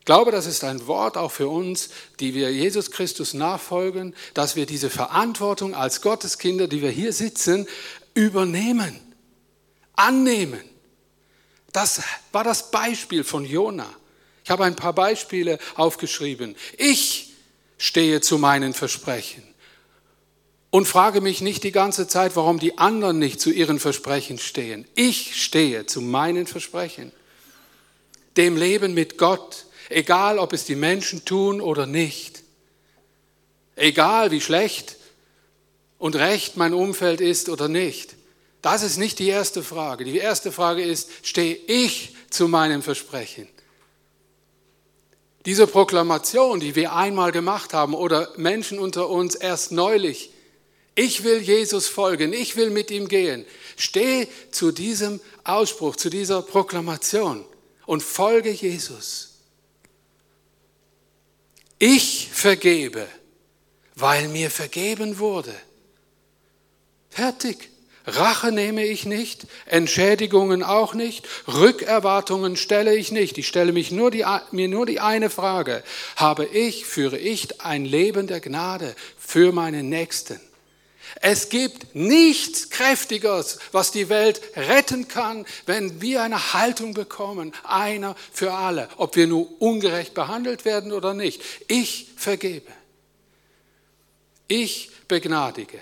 Ich 0.03 0.05
glaube, 0.05 0.31
das 0.31 0.47
ist 0.47 0.65
ein 0.65 0.85
Wort 0.87 1.15
auch 1.15 1.31
für 1.31 1.47
uns, 1.47 1.87
die 2.19 2.33
wir 2.33 2.51
Jesus 2.51 2.91
Christus 2.91 3.33
nachfolgen, 3.33 4.13
dass 4.33 4.57
wir 4.57 4.65
diese 4.65 4.89
Verantwortung 4.89 5.75
als 5.75 6.01
Gotteskinder, 6.01 6.67
die 6.67 6.81
wir 6.81 6.89
hier 6.89 7.13
sitzen, 7.13 7.67
übernehmen, 8.13 8.99
annehmen. 9.95 10.61
Das 11.71 12.01
war 12.33 12.43
das 12.43 12.69
Beispiel 12.69 13.23
von 13.23 13.45
Jona. 13.45 13.87
Ich 14.43 14.49
habe 14.49 14.65
ein 14.65 14.75
paar 14.75 14.93
Beispiele 14.93 15.57
aufgeschrieben. 15.75 16.55
Ich 16.77 17.33
stehe 17.77 18.21
zu 18.21 18.37
meinen 18.37 18.73
Versprechen 18.73 19.43
und 20.69 20.87
frage 20.87 21.21
mich 21.21 21.41
nicht 21.41 21.63
die 21.63 21.71
ganze 21.71 22.07
Zeit, 22.07 22.35
warum 22.35 22.59
die 22.59 22.77
anderen 22.77 23.19
nicht 23.19 23.39
zu 23.39 23.51
ihren 23.51 23.79
Versprechen 23.79 24.39
stehen. 24.39 24.87
Ich 24.95 25.41
stehe 25.43 25.85
zu 25.85 26.01
meinen 26.01 26.47
Versprechen. 26.47 27.11
Dem 28.37 28.57
Leben 28.57 28.93
mit 28.93 29.17
Gott, 29.19 29.67
egal 29.89 30.39
ob 30.39 30.51
es 30.51 30.65
die 30.65 30.75
Menschen 30.75 31.25
tun 31.25 31.61
oder 31.61 31.85
nicht. 31.85 32.41
Egal 33.75 34.31
wie 34.31 34.41
schlecht 34.41 34.97
und 35.99 36.15
recht 36.15 36.57
mein 36.57 36.73
Umfeld 36.73 37.21
ist 37.21 37.49
oder 37.49 37.67
nicht. 37.67 38.15
Das 38.63 38.81
ist 38.81 38.97
nicht 38.97 39.19
die 39.19 39.27
erste 39.27 39.61
Frage. 39.61 40.05
Die 40.05 40.17
erste 40.17 40.51
Frage 40.51 40.83
ist, 40.83 41.09
stehe 41.21 41.55
ich 41.55 42.15
zu 42.29 42.47
meinem 42.47 42.81
Versprechen? 42.81 43.47
Diese 45.45 45.67
Proklamation, 45.67 46.59
die 46.59 46.75
wir 46.75 46.93
einmal 46.93 47.31
gemacht 47.31 47.73
haben 47.73 47.93
oder 47.93 48.31
Menschen 48.37 48.79
unter 48.79 49.09
uns 49.09 49.35
erst 49.35 49.71
neulich, 49.71 50.31
ich 50.95 51.23
will 51.23 51.39
Jesus 51.39 51.87
folgen, 51.87 52.33
ich 52.33 52.55
will 52.55 52.69
mit 52.69 52.91
ihm 52.91 53.07
gehen, 53.07 53.45
steh 53.75 54.27
zu 54.51 54.71
diesem 54.71 55.19
Ausspruch, 55.43 55.95
zu 55.95 56.09
dieser 56.09 56.41
Proklamation 56.41 57.45
und 57.85 58.03
folge 58.03 58.51
Jesus. 58.51 59.39
Ich 61.79 62.29
vergebe, 62.31 63.07
weil 63.95 64.29
mir 64.29 64.49
vergeben 64.49 65.19
wurde. 65.19 65.53
Fertig. 67.09 67.72
Rache 68.05 68.51
nehme 68.51 68.85
ich 68.85 69.05
nicht, 69.05 69.47
Entschädigungen 69.65 70.61
auch 70.61 70.93
nicht, 70.93 71.25
Rückerwartungen 71.47 72.57
stelle 72.57 72.95
ich 72.95 73.11
nicht. 73.13 73.37
Ich 73.37 73.47
stelle 73.47 73.71
mich 73.71 73.91
nur 73.91 74.11
die, 74.11 74.25
mir 74.51 74.67
nur 74.67 74.85
die 74.85 74.99
eine 74.99 75.29
Frage. 75.29 75.83
Habe 76.17 76.45
ich, 76.45 76.85
führe 76.85 77.17
ich 77.17 77.61
ein 77.61 77.85
Leben 77.85 78.27
der 78.27 78.41
Gnade 78.41 78.93
für 79.17 79.53
meinen 79.53 79.87
Nächsten? 79.87 80.41
Es 81.21 81.49
gibt 81.49 81.95
nichts 81.95 82.69
Kräftigeres, 82.69 83.59
was 83.71 83.91
die 83.91 84.09
Welt 84.09 84.41
retten 84.55 85.07
kann, 85.07 85.45
wenn 85.65 86.01
wir 86.01 86.23
eine 86.23 86.53
Haltung 86.53 86.93
bekommen, 86.93 87.53
einer 87.63 88.15
für 88.31 88.51
alle, 88.51 88.89
ob 88.97 89.15
wir 89.15 89.27
nur 89.27 89.61
ungerecht 89.61 90.13
behandelt 90.13 90.65
werden 90.65 90.91
oder 90.91 91.13
nicht. 91.13 91.41
Ich 91.67 92.07
vergebe. 92.17 92.71
Ich 94.47 94.91
begnadige. 95.07 95.79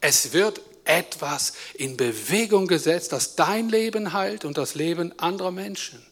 Es 0.00 0.32
wird 0.32 0.60
etwas 0.88 1.52
in 1.74 1.96
Bewegung 1.96 2.66
gesetzt, 2.66 3.12
das 3.12 3.36
dein 3.36 3.68
Leben 3.68 4.12
heilt 4.12 4.44
und 4.44 4.58
das 4.58 4.74
Leben 4.74 5.16
anderer 5.18 5.50
Menschen. 5.50 6.04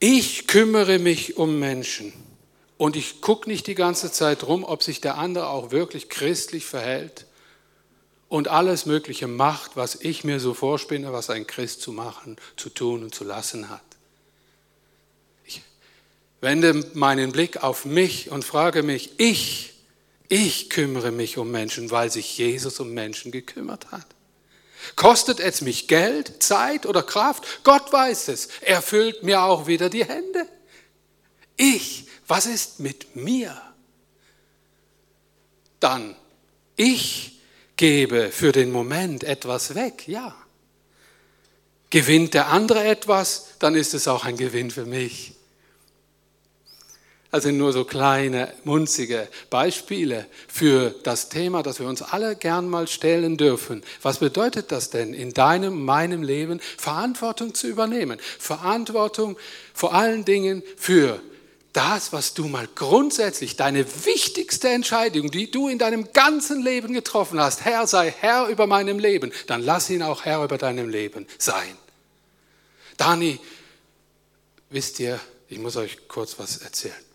Ich 0.00 0.46
kümmere 0.46 0.98
mich 0.98 1.36
um 1.36 1.58
Menschen 1.58 2.12
und 2.76 2.96
ich 2.96 3.20
gucke 3.20 3.48
nicht 3.48 3.66
die 3.66 3.74
ganze 3.74 4.12
Zeit 4.12 4.44
rum, 4.44 4.64
ob 4.64 4.82
sich 4.82 5.00
der 5.00 5.18
andere 5.18 5.48
auch 5.48 5.70
wirklich 5.70 6.08
christlich 6.08 6.64
verhält 6.64 7.26
und 8.28 8.48
alles 8.48 8.86
Mögliche 8.86 9.26
macht, 9.26 9.76
was 9.76 9.96
ich 9.96 10.22
mir 10.22 10.38
so 10.38 10.54
vorspinne, 10.54 11.12
was 11.12 11.30
ein 11.30 11.46
Christ 11.46 11.82
zu 11.82 11.92
machen, 11.92 12.36
zu 12.56 12.70
tun 12.70 13.02
und 13.02 13.14
zu 13.14 13.24
lassen 13.24 13.68
hat. 13.68 13.82
Ich 15.44 15.62
wende 16.40 16.86
meinen 16.94 17.32
Blick 17.32 17.62
auf 17.62 17.84
mich 17.84 18.30
und 18.30 18.44
frage 18.44 18.82
mich, 18.82 19.18
ich, 19.18 19.74
ich 20.28 20.68
kümmere 20.70 21.10
mich 21.10 21.38
um 21.38 21.50
Menschen, 21.50 21.90
weil 21.90 22.10
sich 22.10 22.36
Jesus 22.36 22.80
um 22.80 22.92
Menschen 22.92 23.32
gekümmert 23.32 23.90
hat. 23.90 24.06
Kostet 24.94 25.40
es 25.40 25.60
mich 25.60 25.88
Geld, 25.88 26.42
Zeit 26.42 26.86
oder 26.86 27.02
Kraft? 27.02 27.64
Gott 27.64 27.92
weiß 27.92 28.28
es. 28.28 28.48
Er 28.60 28.82
füllt 28.82 29.22
mir 29.22 29.42
auch 29.42 29.66
wieder 29.66 29.90
die 29.90 30.04
Hände. 30.04 30.46
Ich, 31.56 32.06
was 32.26 32.46
ist 32.46 32.80
mit 32.80 33.16
mir? 33.16 33.60
Dann, 35.80 36.14
ich 36.76 37.40
gebe 37.76 38.30
für 38.30 38.52
den 38.52 38.70
Moment 38.70 39.24
etwas 39.24 39.74
weg, 39.74 40.06
ja. 40.06 40.36
Gewinnt 41.90 42.34
der 42.34 42.48
andere 42.48 42.84
etwas, 42.84 43.48
dann 43.58 43.74
ist 43.74 43.94
es 43.94 44.08
auch 44.08 44.24
ein 44.24 44.36
Gewinn 44.36 44.70
für 44.70 44.84
mich. 44.84 45.37
Also 47.30 47.50
nur 47.50 47.74
so 47.74 47.84
kleine, 47.84 48.52
munzige 48.64 49.28
Beispiele 49.50 50.26
für 50.48 50.94
das 51.02 51.28
Thema, 51.28 51.62
das 51.62 51.78
wir 51.78 51.86
uns 51.86 52.00
alle 52.00 52.36
gern 52.36 52.68
mal 52.68 52.88
stellen 52.88 53.36
dürfen. 53.36 53.82
Was 54.00 54.18
bedeutet 54.18 54.72
das 54.72 54.88
denn 54.88 55.12
in 55.12 55.34
deinem, 55.34 55.84
meinem 55.84 56.22
Leben, 56.22 56.58
Verantwortung 56.78 57.52
zu 57.52 57.66
übernehmen? 57.66 58.18
Verantwortung 58.38 59.36
vor 59.74 59.94
allen 59.94 60.24
Dingen 60.24 60.62
für 60.78 61.20
das, 61.74 62.14
was 62.14 62.32
du 62.32 62.48
mal 62.48 62.66
grundsätzlich, 62.74 63.56
deine 63.56 63.84
wichtigste 64.06 64.70
Entscheidung, 64.70 65.30
die 65.30 65.50
du 65.50 65.68
in 65.68 65.78
deinem 65.78 66.10
ganzen 66.14 66.62
Leben 66.62 66.94
getroffen 66.94 67.38
hast, 67.38 67.64
Herr 67.66 67.86
sei 67.86 68.10
Herr 68.10 68.48
über 68.48 68.66
meinem 68.66 68.98
Leben, 68.98 69.32
dann 69.46 69.62
lass 69.62 69.90
ihn 69.90 70.02
auch 70.02 70.24
Herr 70.24 70.42
über 70.44 70.56
deinem 70.56 70.88
Leben 70.88 71.26
sein. 71.36 71.76
Dani, 72.96 73.38
wisst 74.70 74.98
ihr, 74.98 75.20
ich 75.48 75.58
muss 75.58 75.76
euch 75.76 76.08
kurz 76.08 76.38
was 76.38 76.56
erzählen. 76.56 77.07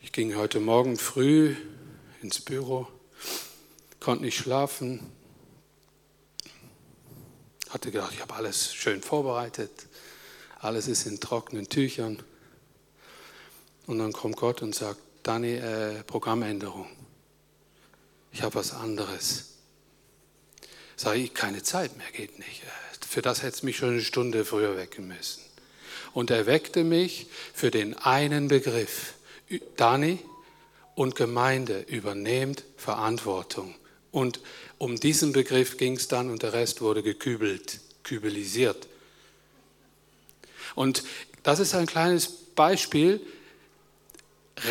Ich 0.00 0.12
ging 0.12 0.36
heute 0.36 0.60
Morgen 0.60 0.96
früh 0.96 1.54
ins 2.22 2.40
Büro, 2.40 2.88
konnte 4.00 4.24
nicht 4.24 4.36
schlafen, 4.36 5.12
hatte 7.70 7.90
gedacht, 7.90 8.12
ich 8.14 8.20
habe 8.20 8.34
alles 8.34 8.74
schön 8.74 9.02
vorbereitet, 9.02 9.70
alles 10.58 10.88
ist 10.88 11.06
in 11.06 11.20
trockenen 11.20 11.68
Tüchern. 11.68 12.22
Und 13.86 13.98
dann 13.98 14.12
kommt 14.12 14.36
Gott 14.36 14.62
und 14.62 14.74
sagt, 14.74 15.00
Dani, 15.22 15.54
äh, 15.54 16.02
Programmänderung. 16.04 16.88
Ich 18.32 18.42
habe 18.42 18.56
was 18.56 18.72
anderes. 18.72 19.54
Sage 20.96 21.20
ich, 21.20 21.34
keine 21.34 21.62
Zeit 21.62 21.96
mehr, 21.96 22.10
geht 22.12 22.38
nicht. 22.38 22.62
Für 23.08 23.22
das 23.22 23.42
hätte 23.42 23.56
es 23.56 23.62
mich 23.62 23.76
schon 23.76 23.90
eine 23.90 24.02
Stunde 24.02 24.44
früher 24.44 24.76
wecken 24.76 25.08
müssen. 25.08 25.42
Und 26.12 26.30
er 26.30 26.46
weckte 26.46 26.84
mich 26.84 27.26
für 27.54 27.70
den 27.70 27.94
einen 27.94 28.48
Begriff. 28.48 29.14
Dani 29.76 30.18
und 30.94 31.14
Gemeinde 31.14 31.80
übernehmt 31.88 32.64
Verantwortung. 32.76 33.74
Und 34.12 34.40
um 34.78 34.98
diesen 34.98 35.32
Begriff 35.32 35.76
ging 35.76 35.96
es 35.96 36.08
dann 36.08 36.30
und 36.30 36.42
der 36.42 36.52
Rest 36.52 36.80
wurde 36.80 37.02
gekübelt, 37.02 37.80
kübelisiert. 38.02 38.88
Und 40.74 41.04
das 41.42 41.58
ist 41.58 41.74
ein 41.74 41.86
kleines 41.86 42.28
Beispiel. 42.28 43.20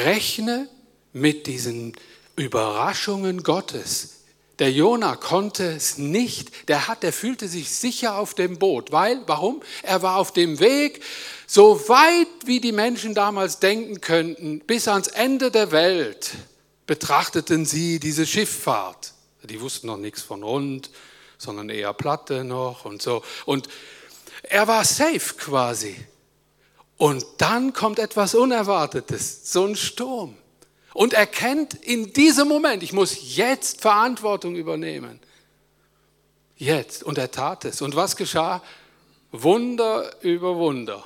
Rechne 0.03 0.69
mit 1.13 1.47
diesen 1.47 1.93
Überraschungen 2.35 3.43
Gottes. 3.43 4.18
Der 4.59 4.71
Jona 4.71 5.15
konnte 5.15 5.71
es 5.71 5.97
nicht. 5.97 6.67
Der 6.67 6.87
hat, 6.87 7.03
der 7.03 7.13
fühlte 7.13 7.47
sich 7.47 7.69
sicher 7.71 8.17
auf 8.17 8.33
dem 8.33 8.59
Boot, 8.59 8.91
weil, 8.91 9.21
warum? 9.25 9.61
Er 9.83 10.01
war 10.01 10.17
auf 10.17 10.33
dem 10.33 10.59
Weg, 10.59 11.01
so 11.47 11.87
weit 11.87 12.27
wie 12.45 12.59
die 12.59 12.73
Menschen 12.73 13.15
damals 13.15 13.59
denken 13.59 14.01
könnten, 14.01 14.59
bis 14.59 14.87
ans 14.87 15.07
Ende 15.07 15.49
der 15.49 15.71
Welt 15.71 16.31
betrachteten 16.85 17.65
sie 17.65 17.99
diese 17.99 18.25
Schifffahrt. 18.25 19.13
Die 19.43 19.61
wussten 19.61 19.87
noch 19.87 19.97
nichts 19.97 20.21
von 20.21 20.43
rund, 20.43 20.89
sondern 21.37 21.69
eher 21.69 21.93
Platte 21.93 22.43
noch 22.43 22.83
und 22.85 23.01
so. 23.01 23.23
Und 23.45 23.69
er 24.43 24.67
war 24.67 24.83
safe 24.83 25.35
quasi. 25.37 25.95
Und 26.97 27.25
dann 27.37 27.71
kommt 27.71 27.97
etwas 27.97 28.35
Unerwartetes, 28.35 29.51
so 29.51 29.65
ein 29.65 29.75
Sturm. 29.75 30.35
Und 30.99 31.13
er 31.13 31.27
kennt 31.27 31.75
in 31.75 32.11
diesem 32.11 32.49
Moment, 32.49 32.83
ich 32.83 32.91
muss 32.91 33.37
jetzt 33.37 33.79
Verantwortung 33.79 34.57
übernehmen. 34.57 35.21
Jetzt. 36.57 37.03
Und 37.03 37.17
er 37.17 37.31
tat 37.31 37.63
es. 37.63 37.81
Und 37.81 37.95
was 37.95 38.17
geschah? 38.17 38.61
Wunder 39.31 40.13
über 40.21 40.57
Wunder. 40.57 41.05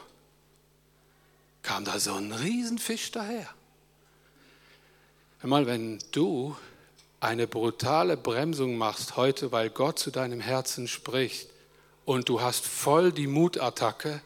Kam 1.62 1.86
da 1.86 2.00
so 2.00 2.16
ein 2.16 2.32
Riesenfisch 2.32 3.12
daher. 3.12 3.48
Einmal, 5.44 5.68
wenn 5.68 6.00
du 6.12 6.58
eine 7.20 7.46
brutale 7.46 8.18
Bremsung 8.18 8.78
machst 8.78 9.16
heute, 9.16 9.52
weil 9.52 9.70
Gott 9.70 10.00
zu 10.00 10.10
deinem 10.10 10.40
Herzen 10.40 10.88
spricht, 10.88 11.50
und 12.06 12.30
du 12.30 12.42
hast 12.42 12.66
voll 12.66 13.12
die 13.12 13.28
Mutattacke 13.28 14.22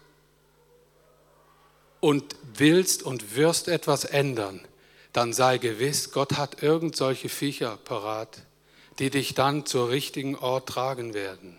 und 2.00 2.38
willst 2.54 3.04
und 3.04 3.36
wirst 3.36 3.68
etwas 3.68 4.06
ändern, 4.06 4.66
dann 5.18 5.34
sei 5.34 5.58
gewiss, 5.58 6.12
Gott 6.12 6.34
hat 6.34 6.62
irgend 6.62 6.96
solche 6.96 7.28
Viecher 7.28 7.80
parat, 7.84 8.38
die 9.00 9.10
dich 9.10 9.34
dann 9.34 9.66
zur 9.66 9.90
richtigen 9.90 10.36
Ort 10.36 10.70
tragen 10.70 11.16
werden. 11.16 11.58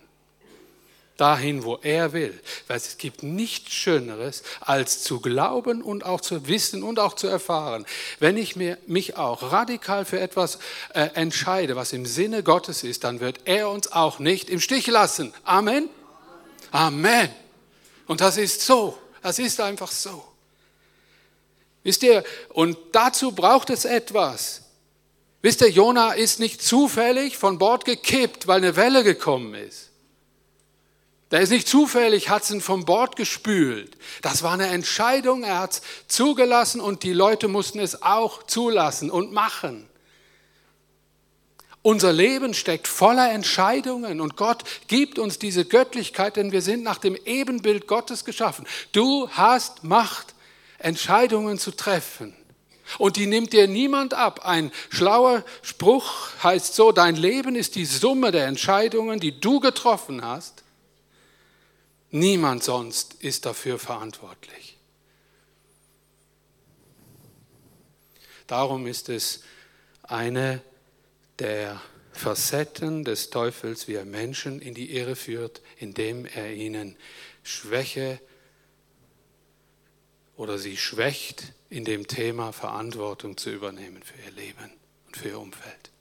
Dahin, 1.17 1.65
wo 1.65 1.77
er 1.81 2.13
will. 2.13 2.39
Weil 2.67 2.77
es 2.77 2.97
gibt 2.97 3.21
nichts 3.21 3.73
Schöneres, 3.73 4.43
als 4.61 5.03
zu 5.03 5.19
glauben 5.19 5.81
und 5.81 6.05
auch 6.05 6.21
zu 6.21 6.47
wissen 6.47 6.83
und 6.83 6.99
auch 6.99 7.15
zu 7.15 7.27
erfahren. 7.27 7.85
Wenn 8.19 8.37
ich 8.37 8.55
mir, 8.55 8.77
mich 8.87 9.17
auch 9.17 9.51
radikal 9.51 10.05
für 10.05 10.21
etwas 10.21 10.59
äh, 10.93 11.09
entscheide, 11.15 11.75
was 11.75 11.91
im 11.91 12.05
Sinne 12.05 12.43
Gottes 12.43 12.83
ist, 12.83 13.03
dann 13.03 13.19
wird 13.19 13.41
er 13.43 13.67
uns 13.67 13.91
auch 13.91 14.19
nicht 14.19 14.49
im 14.49 14.61
Stich 14.61 14.87
lassen. 14.87 15.33
Amen. 15.43 15.89
Amen. 16.71 17.29
Und 18.07 18.21
das 18.21 18.37
ist 18.37 18.61
so. 18.61 18.97
Das 19.21 19.37
ist 19.37 19.59
einfach 19.59 19.91
so. 19.91 20.28
Wisst 21.83 22.03
ihr, 22.03 22.23
und 22.49 22.77
dazu 22.91 23.31
braucht 23.31 23.69
es 23.69 23.85
etwas. 23.85 24.63
Wisst 25.41 25.61
ihr, 25.61 25.69
Jona 25.69 26.13
ist 26.13 26.39
nicht 26.39 26.61
zufällig 26.61 27.37
von 27.37 27.57
Bord 27.57 27.85
gekippt, 27.85 28.47
weil 28.47 28.57
eine 28.57 28.75
Welle 28.75 29.03
gekommen 29.03 29.53
ist. 29.53 29.89
Der 31.31 31.41
ist 31.41 31.51
nicht 31.51 31.67
zufällig, 31.67 32.29
hat 32.29 32.49
ihn 32.49 32.59
vom 32.59 32.85
Bord 32.85 33.15
gespült. 33.15 33.95
Das 34.21 34.41
war 34.41 34.53
eine 34.53 34.67
Entscheidung, 34.67 35.43
er 35.43 35.59
hat 35.59 35.73
es 35.73 35.81
zugelassen 36.07 36.81
und 36.81 37.03
die 37.03 37.13
Leute 37.13 37.47
mussten 37.47 37.79
es 37.79 38.01
auch 38.01 38.43
zulassen 38.43 39.11
und 39.11 39.31
machen. 39.31 39.87
Unser 41.81 42.11
Leben 42.11 42.53
steckt 42.53 42.87
voller 42.87 43.31
Entscheidungen 43.31 44.19
und 44.19 44.35
Gott 44.35 44.63
gibt 44.87 45.17
uns 45.17 45.39
diese 45.39 45.63
Göttlichkeit, 45.63 46.35
denn 46.35 46.51
wir 46.51 46.61
sind 46.61 46.83
nach 46.83 46.97
dem 46.97 47.15
Ebenbild 47.25 47.87
Gottes 47.87 48.25
geschaffen. 48.25 48.67
Du 48.91 49.29
hast 49.29 49.83
Macht, 49.83 50.35
Entscheidungen 50.79 51.59
zu 51.59 51.71
treffen. 51.71 52.35
Und 52.97 53.17
die 53.17 53.27
nimmt 53.27 53.53
dir 53.53 53.67
niemand 53.67 54.15
ab. 54.15 54.45
Ein 54.45 54.71
schlauer 54.89 55.45
Spruch 55.61 56.31
heißt 56.41 56.73
so, 56.73 56.91
dein 56.91 57.15
Leben 57.15 57.55
ist 57.55 57.75
die 57.75 57.85
Summe 57.85 58.31
der 58.31 58.47
Entscheidungen, 58.47 59.19
die 59.19 59.39
du 59.39 59.59
getroffen 59.59 60.25
hast. 60.25 60.63
Niemand 62.09 62.63
sonst 62.63 63.15
ist 63.15 63.45
dafür 63.45 63.77
verantwortlich. 63.77 64.77
Darum 68.47 68.87
ist 68.87 69.09
es 69.09 69.43
eine 70.01 70.61
der 71.37 71.79
Facetten 72.11 73.03
des 73.03 73.29
Teufels, 73.29 73.87
wie 73.87 73.93
er 73.93 74.05
Menschen 74.05 74.59
in 74.59 74.73
die 74.73 74.95
Irre 74.95 75.15
führt, 75.15 75.61
indem 75.77 76.25
er 76.25 76.51
ihnen 76.51 76.97
Schwäche 77.43 78.19
oder 80.39 80.57
sie 80.57 80.77
schwächt 80.77 81.51
in 81.69 81.83
dem 81.83 82.07
Thema 82.07 82.53
Verantwortung 82.53 83.35
zu 83.35 83.49
übernehmen 83.49 84.01
für 84.01 84.15
ihr 84.25 84.31
Leben 84.31 84.71
und 85.05 85.17
für 85.17 85.27
ihr 85.27 85.39
Umfeld. 85.39 85.91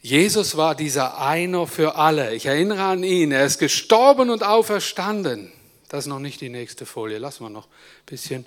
Jesus 0.00 0.56
war 0.56 0.76
dieser 0.76 1.18
Einer 1.18 1.66
für 1.66 1.96
alle. 1.96 2.36
Ich 2.36 2.46
erinnere 2.46 2.84
an 2.84 3.02
ihn. 3.02 3.32
Er 3.32 3.44
ist 3.44 3.58
gestorben 3.58 4.30
und 4.30 4.44
auferstanden. 4.44 5.52
Das 5.88 6.04
ist 6.04 6.06
noch 6.06 6.20
nicht 6.20 6.40
die 6.40 6.50
nächste 6.50 6.86
Folie. 6.86 7.18
Lassen 7.18 7.42
wir 7.42 7.50
noch 7.50 7.66
ein 7.66 8.06
bisschen. 8.06 8.46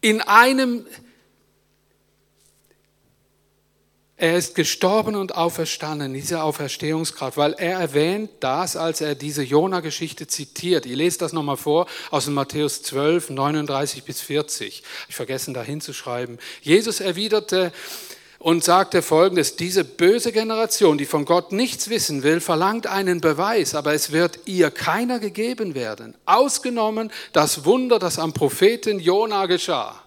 In 0.00 0.20
einem 0.20 0.86
Er 4.20 4.36
ist 4.36 4.54
gestorben 4.54 5.16
und 5.16 5.34
auferstanden, 5.34 6.12
diese 6.12 6.42
Auferstehungskraft, 6.42 7.38
weil 7.38 7.54
er 7.54 7.78
erwähnt 7.78 8.28
das, 8.40 8.76
als 8.76 9.00
er 9.00 9.14
diese 9.14 9.42
Jona-Geschichte 9.42 10.26
zitiert. 10.26 10.84
Ich 10.84 10.94
lese 10.94 11.20
das 11.20 11.32
nochmal 11.32 11.56
vor 11.56 11.86
aus 12.10 12.26
dem 12.26 12.34
Matthäus 12.34 12.82
12, 12.82 13.30
39 13.30 14.04
bis 14.04 14.20
40. 14.20 14.82
Ich 15.08 15.14
vergessen 15.14 15.54
da 15.54 15.62
hinzuschreiben. 15.62 16.38
Jesus 16.60 17.00
erwiderte 17.00 17.72
und 18.38 18.62
sagte 18.62 19.00
folgendes, 19.00 19.56
diese 19.56 19.84
böse 19.84 20.32
Generation, 20.32 20.98
die 20.98 21.06
von 21.06 21.24
Gott 21.24 21.52
nichts 21.52 21.88
wissen 21.88 22.22
will, 22.22 22.42
verlangt 22.42 22.86
einen 22.86 23.22
Beweis, 23.22 23.74
aber 23.74 23.94
es 23.94 24.12
wird 24.12 24.40
ihr 24.44 24.70
keiner 24.70 25.18
gegeben 25.18 25.74
werden. 25.74 26.14
Ausgenommen 26.26 27.10
das 27.32 27.64
Wunder, 27.64 27.98
das 27.98 28.18
am 28.18 28.34
Propheten 28.34 29.00
Jona 29.00 29.46
geschah. 29.46 30.02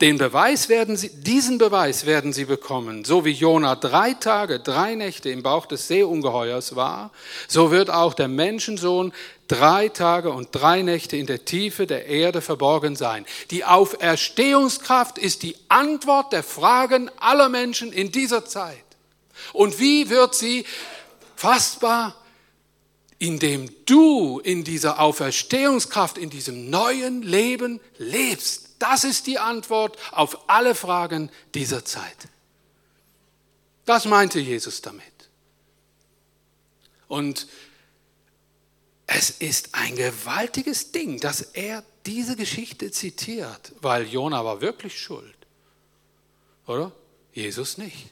Den 0.00 0.16
Beweis 0.16 0.70
werden 0.70 0.96
sie, 0.96 1.10
diesen 1.10 1.58
Beweis 1.58 2.06
werden 2.06 2.32
sie 2.32 2.46
bekommen. 2.46 3.04
So 3.04 3.26
wie 3.26 3.32
Jona 3.32 3.76
drei 3.76 4.14
Tage, 4.14 4.58
drei 4.58 4.94
Nächte 4.94 5.28
im 5.28 5.42
Bauch 5.42 5.66
des 5.66 5.88
Seeungeheuers 5.88 6.74
war, 6.74 7.10
so 7.48 7.70
wird 7.70 7.90
auch 7.90 8.14
der 8.14 8.28
Menschensohn 8.28 9.12
drei 9.46 9.90
Tage 9.90 10.30
und 10.30 10.48
drei 10.52 10.80
Nächte 10.80 11.18
in 11.18 11.26
der 11.26 11.44
Tiefe 11.44 11.86
der 11.86 12.06
Erde 12.06 12.40
verborgen 12.40 12.96
sein. 12.96 13.26
Die 13.50 13.64
Auferstehungskraft 13.64 15.18
ist 15.18 15.42
die 15.42 15.56
Antwort 15.68 16.32
der 16.32 16.44
Fragen 16.44 17.10
aller 17.18 17.50
Menschen 17.50 17.92
in 17.92 18.10
dieser 18.10 18.46
Zeit. 18.46 18.84
Und 19.52 19.78
wie 19.80 20.08
wird 20.08 20.34
sie 20.34 20.64
fassbar? 21.36 22.14
Indem 23.18 23.68
du 23.84 24.40
in 24.40 24.64
dieser 24.64 24.98
Auferstehungskraft, 24.98 26.16
in 26.16 26.30
diesem 26.30 26.70
neuen 26.70 27.20
Leben 27.20 27.80
lebst. 27.98 28.69
Das 28.80 29.04
ist 29.04 29.28
die 29.28 29.38
Antwort 29.38 29.96
auf 30.10 30.48
alle 30.48 30.74
Fragen 30.74 31.30
dieser 31.54 31.84
Zeit. 31.84 32.16
Das 33.84 34.06
meinte 34.06 34.40
Jesus 34.40 34.80
damit. 34.80 35.04
Und 37.06 37.46
es 39.06 39.30
ist 39.30 39.74
ein 39.74 39.96
gewaltiges 39.96 40.92
Ding, 40.92 41.20
dass 41.20 41.42
er 41.42 41.84
diese 42.06 42.36
Geschichte 42.36 42.90
zitiert, 42.90 43.72
weil 43.82 44.06
Jona 44.06 44.44
war 44.44 44.60
wirklich 44.60 44.98
schuld. 44.98 45.36
Oder? 46.66 46.92
Jesus 47.32 47.76
nicht. 47.76 48.08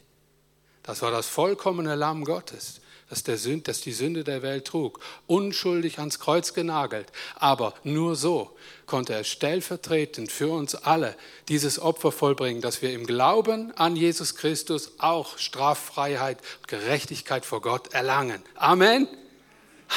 Das 0.83 1.01
war 1.01 1.11
das 1.11 1.29
vollkommene 1.29 1.95
Lamm 1.95 2.25
Gottes 2.25 2.81
dass, 3.09 3.23
der 3.23 3.39
Sünd, 3.39 3.69
dass 3.69 3.81
die 3.81 3.93
Sünde 3.93 4.25
der 4.25 4.43
Welt 4.43 4.67
trug, 4.67 5.01
unschuldig 5.27 5.99
ans 5.99 6.19
Kreuz 6.19 6.55
genagelt. 6.55 7.11
Aber 7.37 7.75
nur 7.85 8.17
so 8.17 8.57
konnte 8.87 9.15
er 9.15 9.25
stellvertretend 9.25 10.31
für 10.31 10.49
uns 10.49 10.75
alle 10.75 11.17
dieses 11.49 11.79
Opfer 11.79 12.13
vollbringen, 12.13 12.61
dass 12.61 12.83
wir 12.83 12.93
im 12.93 13.07
Glauben 13.07 13.77
an 13.77 13.97
Jesus 13.97 14.37
Christus 14.37 14.93
auch 14.99 15.39
Straffreiheit 15.39 16.39
und 16.61 16.69
Gerechtigkeit 16.69 17.45
vor 17.47 17.63
Gott 17.63 17.93
erlangen. 17.95 18.43
Amen. 18.57 19.09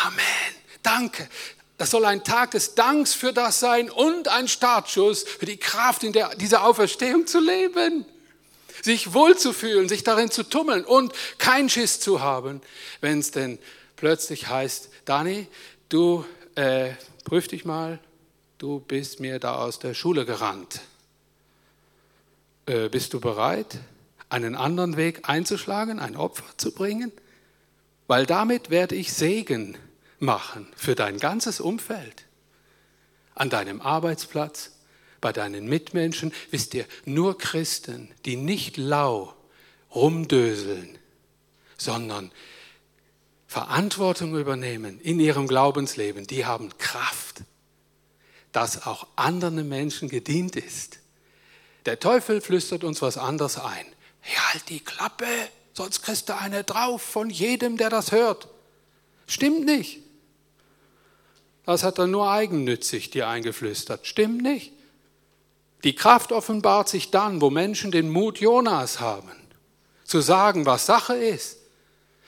Amen. 0.06 0.56
Danke. 0.84 1.28
Das 1.78 1.90
soll 1.90 2.06
ein 2.06 2.24
Tag 2.24 2.52
des 2.52 2.76
Danks 2.76 3.14
für 3.14 3.34
das 3.34 3.60
sein 3.60 3.90
und 3.90 4.28
ein 4.28 4.48
Startschuss 4.48 5.24
für 5.24 5.48
die 5.48 5.58
Kraft 5.58 6.04
in 6.04 6.14
der, 6.14 6.36
dieser 6.36 6.64
Auferstehung 6.64 7.26
zu 7.26 7.40
leben 7.40 8.06
sich 8.82 9.14
wohlzufühlen, 9.14 9.88
sich 9.88 10.04
darin 10.04 10.32
zu 10.32 10.44
tummeln 10.44 10.86
und 10.86 11.14
keinen 11.38 11.70
Schiss 11.70 12.00
zu 12.00 12.22
haben, 12.22 12.62
wenn 13.00 13.20
es 13.20 13.32
denn 13.32 13.60
plötzlich 13.96 14.48
heißt, 14.48 14.90
Dani, 15.06 15.48
du 15.90 16.26
äh, 16.56 16.92
prüf 17.24 17.48
dich 17.48 17.66
mal, 17.66 18.00
du 18.58 18.80
bist 18.80 19.20
mir 19.20 19.40
da 19.40 19.56
aus 19.56 19.80
der 19.80 19.94
Schule 19.94 20.26
gerannt. 20.26 20.82
Äh, 22.66 22.90
bist 22.90 23.14
du 23.14 23.20
bereit, 23.20 23.80
einen 24.30 24.56
anderen 24.56 24.98
Weg 24.98 25.28
einzuschlagen, 25.30 26.00
ein 26.00 26.16
Opfer 26.16 26.46
zu 26.58 26.72
bringen? 26.72 27.12
Weil 28.08 28.26
damit 28.26 28.70
werde 28.70 28.96
ich 28.96 29.14
Segen 29.14 29.78
machen 30.20 30.68
für 30.76 30.96
dein 30.96 31.18
ganzes 31.18 31.60
Umfeld, 31.60 32.26
an 33.36 33.50
deinem 33.50 33.82
Arbeitsplatz, 33.82 34.72
bei 35.22 35.32
deinen 35.32 35.68
Mitmenschen. 35.68 36.34
Wisst 36.50 36.74
ihr, 36.74 36.86
nur 37.06 37.38
Christen, 37.38 38.12
die 38.26 38.36
nicht 38.36 38.78
lau 38.78 39.34
rumdöseln, 39.94 40.98
sondern 41.78 42.32
Verantwortung 43.48 44.36
übernehmen 44.38 45.00
in 45.00 45.20
ihrem 45.20 45.48
Glaubensleben, 45.48 46.26
die 46.26 46.46
haben 46.46 46.78
Kraft, 46.78 47.44
dass 48.52 48.86
auch 48.86 49.08
anderen 49.16 49.68
Menschen 49.70 50.10
gedient 50.10 50.56
ist. 50.56 51.00
Der 51.86 52.00
Teufel 52.00 52.42
flüstert 52.42 52.84
uns 52.84 53.02
was 53.02 53.18
anderes 53.18 53.58
ein. 53.58 53.86
Hey, 54.22 54.38
halt 54.52 54.70
die 54.70 54.80
Klappe, 54.80 55.26
sonst 55.74 56.02
kriegst 56.04 56.30
du 56.30 56.38
eine 56.38 56.64
drauf 56.64 57.02
von 57.02 57.30
jedem, 57.30 57.78
der 57.78 57.90
das 57.90 58.12
hört. 58.12 58.48
Stimmt 59.28 59.66
nicht. 59.66 60.00
Das 61.66 61.84
hat 61.84 62.00
er 62.00 62.08
nur 62.08 62.30
eigennützig 62.30 63.10
dir 63.10 63.28
eingeflüstert. 63.28 64.06
Stimmt 64.06 64.42
nicht. 64.42 64.74
Die 65.84 65.96
Kraft 65.96 66.32
offenbart 66.32 66.90
sich 66.90 67.12
dann, 67.12 67.42
wo 67.42 67.50
Menschen 67.50 67.92
den 67.92 68.10
Mut 68.10 68.40
Jonas 68.40 69.00
haben, 69.00 69.32
zu 70.04 70.22
sagen, 70.22 70.66
was 70.66 70.86
Sache 70.86 71.16
ist. 71.16 71.58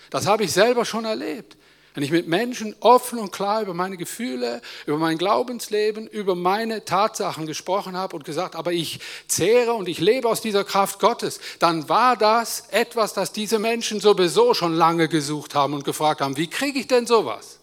Das 0.10 0.26
habe 0.28 0.44
ich 0.44 0.52
selber 0.52 0.86
schon 0.86 1.06
erlebt. 1.06 1.58
Wenn 1.94 2.04
ich 2.04 2.12
mit 2.12 2.28
Menschen 2.28 2.76
offen 2.80 3.20
und 3.20 3.32
klar 3.32 3.62
über 3.62 3.76
meine 3.76 3.98
Gefühle, 3.98 4.62
über 4.88 4.98
mein 4.98 5.20
Glaubensleben, 5.20 6.08
über 6.08 6.34
meine 6.34 6.86
Tatsachen 6.86 7.46
gesprochen 7.46 7.96
habe 7.96 8.16
und 8.16 8.26
gesagt, 8.26 8.56
aber 8.56 8.72
ich 8.72 9.00
zehre 9.28 9.74
und 9.74 9.88
ich 9.88 10.00
lebe 10.00 10.28
aus 10.28 10.42
dieser 10.42 10.64
Kraft 10.64 11.00
Gottes, 11.00 11.40
dann 11.60 11.88
war 11.90 12.18
das 12.18 12.64
etwas, 12.72 13.14
das 13.14 13.32
diese 13.32 13.60
Menschen 13.60 14.00
sowieso 14.00 14.56
schon 14.56 14.74
lange 14.74 15.08
gesucht 15.08 15.54
haben 15.54 15.76
und 15.76 15.86
gefragt 15.86 16.22
haben, 16.22 16.36
wie 16.36 16.50
kriege 16.50 16.80
ich 16.80 16.88
denn 16.88 17.06
sowas? 17.06 17.60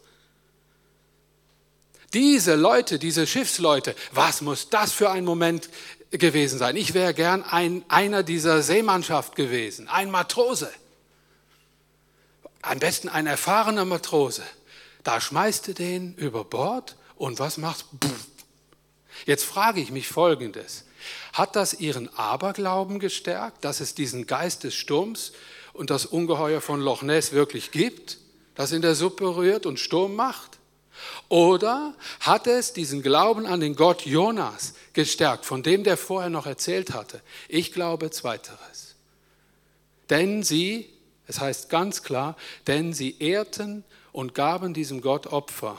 Diese 2.12 2.56
Leute, 2.56 2.98
diese 2.98 3.26
Schiffsleute, 3.26 3.94
was 4.12 4.40
muss 4.40 4.68
das 4.68 4.92
für 4.92 5.10
ein 5.10 5.24
Moment 5.24 5.68
gewesen 6.10 6.58
sein? 6.58 6.74
Ich 6.76 6.92
wäre 6.92 7.14
gern 7.14 7.44
ein, 7.44 7.84
einer 7.88 8.24
dieser 8.24 8.62
Seemannschaft 8.62 9.36
gewesen, 9.36 9.88
ein 9.88 10.10
Matrose. 10.10 10.70
Am 12.62 12.78
besten 12.80 13.08
ein 13.08 13.26
erfahrener 13.26 13.84
Matrose. 13.84 14.42
Da 15.04 15.20
schmeißt 15.20 15.68
du 15.68 15.74
den 15.74 16.14
über 16.16 16.44
Bord 16.44 16.96
und 17.16 17.38
was 17.38 17.58
macht? 17.58 17.86
Jetzt 19.24 19.44
frage 19.44 19.80
ich 19.80 19.90
mich 19.90 20.08
Folgendes. 20.08 20.84
Hat 21.32 21.56
das 21.56 21.74
ihren 21.74 22.14
Aberglauben 22.16 22.98
gestärkt, 22.98 23.64
dass 23.64 23.80
es 23.80 23.94
diesen 23.94 24.26
Geist 24.26 24.64
des 24.64 24.74
Sturms 24.74 25.32
und 25.72 25.90
das 25.90 26.06
Ungeheuer 26.06 26.60
von 26.60 26.80
Loch 26.80 27.02
Ness 27.02 27.32
wirklich 27.32 27.70
gibt, 27.70 28.18
das 28.56 28.72
in 28.72 28.82
der 28.82 28.94
Suppe 28.94 29.36
rührt 29.36 29.64
und 29.64 29.78
Sturm 29.78 30.16
macht? 30.16 30.59
Oder 31.28 31.94
hat 32.20 32.46
es 32.46 32.72
diesen 32.72 33.02
Glauben 33.02 33.46
an 33.46 33.60
den 33.60 33.76
Gott 33.76 34.06
Jonas 34.06 34.74
gestärkt, 34.92 35.44
von 35.46 35.62
dem 35.62 35.84
der 35.84 35.96
vorher 35.96 36.30
noch 36.30 36.46
erzählt 36.46 36.92
hatte? 36.92 37.20
Ich 37.48 37.72
glaube 37.72 38.10
zweiteres. 38.10 38.96
Denn 40.08 40.42
sie, 40.42 40.90
es 41.26 41.40
heißt 41.40 41.70
ganz 41.70 42.02
klar, 42.02 42.36
denn 42.66 42.92
sie 42.92 43.16
ehrten 43.20 43.84
und 44.12 44.34
gaben 44.34 44.74
diesem 44.74 45.00
Gott 45.00 45.28
Opfer. 45.28 45.78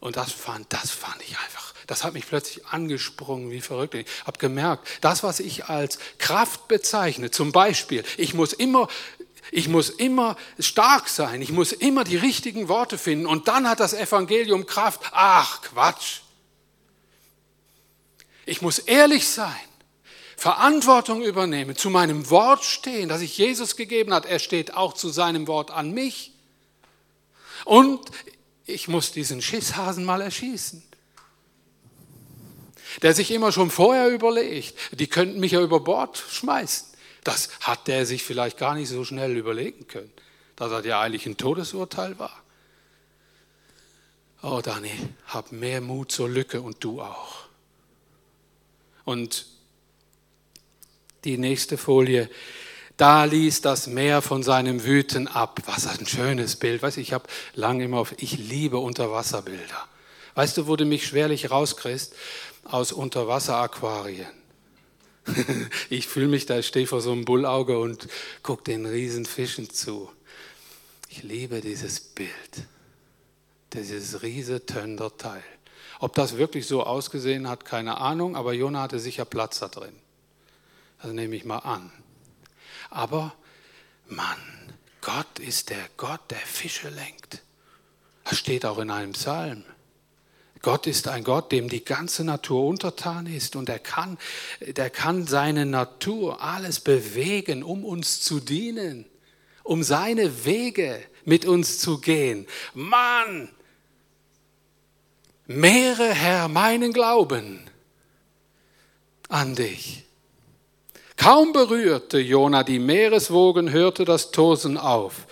Und 0.00 0.16
das 0.16 0.32
fand, 0.32 0.72
das 0.72 0.90
fand 0.90 1.20
ich 1.22 1.36
einfach, 1.38 1.74
das 1.86 2.04
hat 2.04 2.14
mich 2.14 2.26
plötzlich 2.26 2.66
angesprungen 2.66 3.50
wie 3.50 3.60
verrückt. 3.60 3.94
Ich 3.94 4.06
habe 4.24 4.38
gemerkt, 4.38 4.86
das, 5.00 5.22
was 5.22 5.40
ich 5.40 5.66
als 5.66 5.98
Kraft 6.18 6.68
bezeichne, 6.68 7.30
zum 7.30 7.52
Beispiel, 7.52 8.04
ich 8.16 8.34
muss 8.34 8.52
immer 8.52 8.88
ich 9.52 9.68
muss 9.68 9.90
immer 9.90 10.36
stark 10.58 11.08
sein. 11.08 11.40
Ich 11.42 11.52
muss 11.52 11.72
immer 11.72 12.04
die 12.04 12.16
richtigen 12.16 12.68
Worte 12.68 12.98
finden. 12.98 13.26
Und 13.26 13.48
dann 13.48 13.68
hat 13.68 13.80
das 13.80 13.92
Evangelium 13.92 14.66
Kraft. 14.66 15.00
Ach, 15.12 15.62
Quatsch. 15.62 16.20
Ich 18.44 18.62
muss 18.62 18.78
ehrlich 18.78 19.28
sein. 19.28 19.54
Verantwortung 20.36 21.22
übernehmen, 21.22 21.76
zu 21.76 21.88
meinem 21.88 22.28
Wort 22.28 22.62
stehen, 22.62 23.08
das 23.08 23.22
ich 23.22 23.38
Jesus 23.38 23.74
gegeben 23.76 24.12
hat. 24.12 24.26
Er 24.26 24.38
steht 24.38 24.74
auch 24.74 24.92
zu 24.92 25.08
seinem 25.08 25.46
Wort 25.46 25.70
an 25.70 25.92
mich. 25.92 26.32
Und 27.64 28.00
ich 28.66 28.86
muss 28.86 29.12
diesen 29.12 29.40
Schisshasen 29.40 30.04
mal 30.04 30.20
erschießen. 30.20 30.82
Der 33.02 33.14
sich 33.14 33.30
immer 33.30 33.50
schon 33.52 33.70
vorher 33.70 34.08
überlegt, 34.08 34.74
die 34.92 35.06
könnten 35.06 35.40
mich 35.40 35.52
ja 35.52 35.62
über 35.62 35.80
Bord 35.80 36.22
schmeißen. 36.30 36.88
Das 37.26 37.48
hat 37.60 37.88
der 37.88 38.06
sich 38.06 38.22
vielleicht 38.22 38.56
gar 38.56 38.76
nicht 38.76 38.88
so 38.88 39.04
schnell 39.04 39.36
überlegen 39.36 39.88
können, 39.88 40.12
dass 40.54 40.70
er 40.70 40.84
ja 40.84 41.00
eigentlich 41.00 41.26
ein 41.26 41.36
Todesurteil 41.36 42.20
war. 42.20 42.40
Oh, 44.44 44.60
Dani, 44.62 44.92
hab 45.26 45.50
mehr 45.50 45.80
Mut 45.80 46.12
zur 46.12 46.28
Lücke 46.28 46.60
und 46.60 46.84
du 46.84 47.02
auch. 47.02 47.46
Und 49.04 49.46
die 51.24 51.36
nächste 51.36 51.76
Folie. 51.76 52.30
Da 52.96 53.24
ließ 53.24 53.60
das 53.60 53.88
Meer 53.88 54.22
von 54.22 54.44
seinem 54.44 54.84
Wüten 54.84 55.26
ab. 55.26 55.60
Was 55.66 55.88
ein 55.88 56.06
schönes 56.06 56.54
Bild. 56.54 56.80
Weißt 56.80 56.96
ich 56.96 57.12
habe 57.12 57.28
lange 57.54 57.82
immer 57.82 57.98
auf, 57.98 58.14
ich 58.18 58.38
liebe 58.38 58.78
Unterwasserbilder. 58.78 59.88
Weißt 60.36 60.56
du, 60.58 60.68
wo 60.68 60.76
du 60.76 60.84
mich 60.84 61.08
schwerlich 61.08 61.50
rauskriegst? 61.50 62.14
Aus 62.62 62.92
Unterwasseraquarien. 62.92 64.45
ich 65.90 66.06
fühle 66.06 66.28
mich 66.28 66.46
da, 66.46 66.58
ich 66.58 66.66
stehe 66.66 66.86
vor 66.86 67.00
so 67.00 67.12
einem 67.12 67.24
Bullauge 67.24 67.78
und 67.78 68.08
gucke 68.42 68.64
den 68.64 68.86
Riesenfischen 68.86 69.70
zu. 69.70 70.10
Ich 71.08 71.22
liebe 71.22 71.60
dieses 71.60 72.00
Bild. 72.00 72.30
Dieses 73.72 74.22
riese 74.22 74.64
Tönderteil. 74.64 75.42
Ob 75.98 76.14
das 76.14 76.36
wirklich 76.36 76.66
so 76.66 76.84
ausgesehen 76.84 77.48
hat, 77.48 77.64
keine 77.64 77.98
Ahnung, 77.98 78.36
aber 78.36 78.52
Jona 78.52 78.82
hatte 78.82 78.98
sicher 78.98 79.24
Platz 79.24 79.58
da 79.58 79.68
drin. 79.68 79.96
Das 81.02 81.12
nehme 81.12 81.36
ich 81.36 81.44
mal 81.44 81.58
an. 81.58 81.90
Aber 82.90 83.34
Mann, 84.08 84.38
Gott 85.00 85.38
ist 85.38 85.70
der 85.70 85.88
Gott, 85.96 86.20
der 86.30 86.38
Fische 86.38 86.88
lenkt. 86.88 87.42
Das 88.24 88.38
steht 88.38 88.66
auch 88.66 88.78
in 88.78 88.90
einem 88.90 89.12
Psalm. 89.12 89.64
Gott 90.66 90.88
ist 90.88 91.06
ein 91.06 91.22
Gott, 91.22 91.52
dem 91.52 91.68
die 91.68 91.84
ganze 91.84 92.24
Natur 92.24 92.66
untertan 92.66 93.26
ist 93.26 93.54
und 93.54 93.68
er 93.68 93.78
kann, 93.78 94.18
der 94.60 94.90
kann 94.90 95.24
seine 95.24 95.64
Natur 95.64 96.42
alles 96.42 96.80
bewegen, 96.80 97.62
um 97.62 97.84
uns 97.84 98.20
zu 98.20 98.40
dienen, 98.40 99.04
um 99.62 99.84
seine 99.84 100.44
Wege 100.44 101.00
mit 101.24 101.44
uns 101.44 101.78
zu 101.78 101.98
gehen. 102.00 102.48
Mann, 102.74 103.48
mehre 105.46 106.12
Herr 106.12 106.48
meinen 106.48 106.92
Glauben 106.92 107.60
an 109.28 109.54
dich. 109.54 110.02
Kaum 111.16 111.52
berührte 111.52 112.18
Jona 112.18 112.64
die 112.64 112.80
Meereswogen, 112.80 113.70
hörte 113.70 114.04
das 114.04 114.32
Tosen 114.32 114.78
auf. 114.78 115.28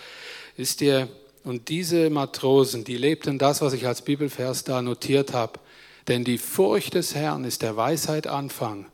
Ist 0.57 0.79
dir, 0.79 1.09
und 1.45 1.69
diese 1.69 2.09
Matrosen, 2.09 2.85
die 2.85 2.97
lebten 2.97 3.39
das, 3.39 3.61
was 3.61 3.75
ich 3.75 3.87
als 3.87 4.03
Bibelvers 4.03 4.65
da 4.65 4.81
notiert 4.81 5.35
habe. 5.35 5.61
Denn 6.09 6.25
die 6.25 6.39
Furcht 6.39 6.95
des 6.95 7.15
Herrn 7.15 7.45
ist 7.45 7.63
der 7.63 7.77
Weisheit 7.77 8.27
Anfang. 8.27 8.87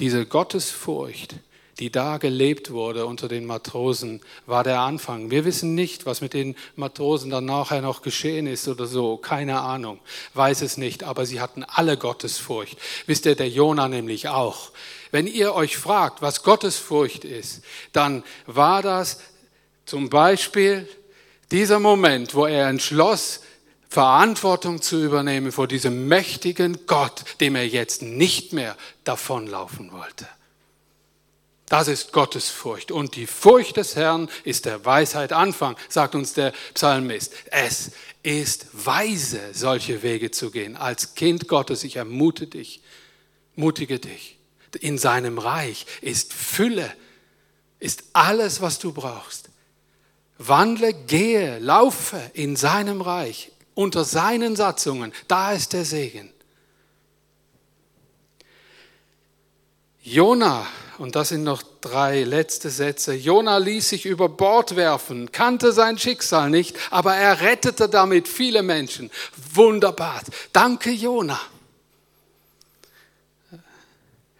Diese 0.00 0.26
Gottesfurcht, 0.26 1.36
die 1.78 1.90
da 1.90 2.18
gelebt 2.18 2.70
wurde 2.70 3.06
unter 3.06 3.26
den 3.26 3.46
Matrosen, 3.46 4.20
war 4.46 4.64
der 4.64 4.80
Anfang. 4.80 5.30
Wir 5.30 5.44
wissen 5.44 5.74
nicht, 5.74 6.04
was 6.04 6.20
mit 6.20 6.34
den 6.34 6.56
Matrosen 6.76 7.30
dann 7.30 7.46
nachher 7.46 7.80
noch 7.80 8.02
geschehen 8.02 8.46
ist 8.46 8.68
oder 8.68 8.86
so. 8.86 9.16
Keine 9.16 9.60
Ahnung. 9.60 9.98
Weiß 10.34 10.62
es 10.62 10.76
nicht. 10.76 11.04
Aber 11.04 11.26
sie 11.26 11.40
hatten 11.40 11.64
alle 11.64 11.96
Gottesfurcht. 11.96 12.78
Wisst 13.06 13.26
ihr, 13.26 13.34
der 13.34 13.48
Jona 13.48 13.88
nämlich 13.88 14.28
auch. 14.28 14.72
Wenn 15.10 15.26
ihr 15.26 15.54
euch 15.54 15.76
fragt, 15.76 16.22
was 16.22 16.42
Gottesfurcht 16.42 17.24
ist, 17.24 17.62
dann 17.92 18.24
war 18.46 18.82
das 18.82 19.20
zum 19.86 20.10
Beispiel 20.10 20.88
dieser 21.54 21.78
Moment, 21.78 22.34
wo 22.34 22.46
er 22.46 22.68
entschloss, 22.68 23.40
Verantwortung 23.88 24.82
zu 24.82 25.00
übernehmen 25.00 25.52
vor 25.52 25.68
diesem 25.68 26.08
mächtigen 26.08 26.84
Gott, 26.88 27.22
dem 27.40 27.54
er 27.54 27.64
jetzt 27.64 28.02
nicht 28.02 28.52
mehr 28.52 28.76
davonlaufen 29.04 29.92
wollte. 29.92 30.26
Das 31.66 31.86
ist 31.86 32.10
Gottesfurcht. 32.10 32.90
Und 32.90 33.14
die 33.14 33.28
Furcht 33.28 33.76
des 33.76 33.94
Herrn 33.94 34.28
ist 34.42 34.64
der 34.64 34.84
Weisheit 34.84 35.32
Anfang, 35.32 35.76
sagt 35.88 36.16
uns 36.16 36.32
der 36.32 36.52
Psalmist. 36.74 37.32
Es 37.46 37.92
ist 38.24 38.66
weise, 38.72 39.40
solche 39.52 40.02
Wege 40.02 40.32
zu 40.32 40.50
gehen. 40.50 40.76
Als 40.76 41.14
Kind 41.14 41.46
Gottes, 41.46 41.84
ich 41.84 41.94
ermute 41.94 42.48
dich, 42.48 42.82
mutige 43.54 44.00
dich 44.00 44.38
in 44.80 44.98
seinem 44.98 45.38
Reich 45.38 45.86
ist 46.00 46.32
Fülle, 46.32 46.92
ist 47.78 48.02
alles, 48.12 48.60
was 48.60 48.80
du 48.80 48.92
brauchst. 48.92 49.50
Wandle, 50.38 50.92
gehe, 50.92 51.58
laufe 51.58 52.20
in 52.34 52.56
seinem 52.56 53.00
Reich, 53.00 53.52
unter 53.74 54.04
seinen 54.04 54.56
Satzungen. 54.56 55.12
Da 55.28 55.52
ist 55.52 55.72
der 55.72 55.84
Segen. 55.84 56.30
Jona, 60.02 60.66
und 60.98 61.16
das 61.16 61.30
sind 61.30 61.44
noch 61.44 61.62
drei 61.80 62.24
letzte 62.24 62.68
Sätze. 62.68 63.14
Jona 63.14 63.56
ließ 63.56 63.88
sich 63.88 64.04
über 64.04 64.28
Bord 64.28 64.76
werfen, 64.76 65.32
kannte 65.32 65.72
sein 65.72 65.98
Schicksal 65.98 66.50
nicht, 66.50 66.76
aber 66.90 67.14
er 67.14 67.40
rettete 67.40 67.88
damit 67.88 68.28
viele 68.28 68.62
Menschen. 68.62 69.10
Wunderbar. 69.54 70.20
Danke, 70.52 70.90
Jona. 70.90 71.40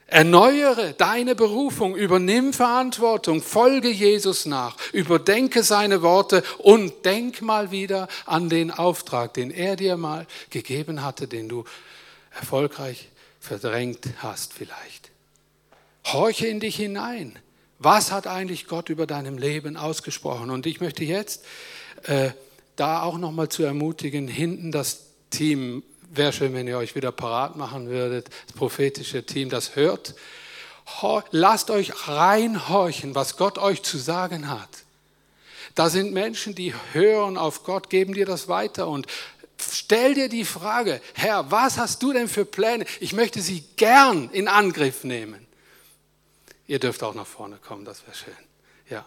Erneuere 0.07 0.93
deine 0.93 1.35
Berufung, 1.35 1.97
übernimm 1.97 2.53
Verantwortung, 2.53 3.41
folge 3.43 3.89
Jesus 3.91 4.45
nach, 4.45 4.77
überdenke 4.93 5.63
seine 5.63 6.03
Worte 6.03 6.43
und 6.59 7.05
denk 7.05 7.41
mal 7.41 7.71
wieder 7.71 8.09
an 8.27 8.49
den 8.49 8.71
Auftrag, 8.71 9.35
den 9.35 9.51
er 9.51 9.77
dir 9.77 9.97
mal 9.97 10.27
gegeben 10.51 11.03
hatte, 11.03 11.27
den 11.27 11.49
du 11.49 11.65
erfolgreich 12.39 13.09
verdrängt 13.41 14.09
hast 14.19 14.53
vielleicht. 14.53 15.11
Horche 16.05 16.47
in 16.47 16.61
dich 16.61 16.77
hinein. 16.77 17.39
Was 17.79 18.13
hat 18.13 18.27
eigentlich 18.27 18.67
Gott 18.67 18.91
über 18.91 19.07
deinem 19.07 19.39
Leben 19.39 19.77
ausgesprochen? 19.77 20.51
Und 20.51 20.67
ich 20.67 20.81
möchte 20.81 21.05
jetzt 21.05 21.45
äh, 22.05 22.31
da 22.77 23.03
auch 23.03 23.19
nochmal 23.19 23.49
zu 23.49 23.63
ermutigen, 23.63 24.29
hinten 24.29 24.71
das 24.71 25.07
Team 25.31 25.83
Wäre 26.17 26.33
schön, 26.33 26.55
wenn 26.55 26.69
ihr 26.69 26.79
euch 26.79 26.95
wieder 26.95 27.11
parat 27.11 27.57
machen 27.57 27.89
würdet, 27.89 28.29
das 28.47 28.57
prophetische 28.57 29.27
Team, 29.27 29.49
das 29.51 29.75
hört. 29.75 30.15
Lasst 31.31 31.71
euch 31.71 32.09
reinhorchen, 32.09 33.15
was 33.17 33.37
Gott 33.37 33.59
euch 33.59 33.83
zu 33.83 33.99
sagen 33.99 34.49
hat. 34.49 34.69
Da 35.75 35.91
sind 35.91 36.13
Menschen, 36.13 36.55
die 36.55 36.73
hören 36.93 37.37
auf 37.37 37.65
Gott, 37.65 37.91
geben 37.91 38.15
dir 38.15 38.27
das 38.27 38.47
weiter 38.47 38.87
und 38.87 39.09
stell 39.59 40.15
dir 40.15 40.29
die 40.29 40.45
Frage, 40.45 41.01
Herr, 41.15 41.51
was 41.51 41.79
hast 41.79 42.01
du 42.03 42.13
denn 42.13 42.29
für 42.29 42.45
Pläne? 42.45 42.87
Ich 43.01 43.13
möchte 43.13 43.41
sie 43.41 43.65
gern 43.77 44.31
in 44.31 44.47
Angriff 44.47 45.03
nehmen. 45.03 45.45
Ihr 46.69 46.79
dürft 46.79 47.03
auch 47.03 47.15
nach 47.15 47.27
vorne 47.27 47.57
kommen, 47.57 47.85
das 47.85 48.03
wäre 48.07 48.17
schön. 48.17 48.35
Ja. 48.89 49.05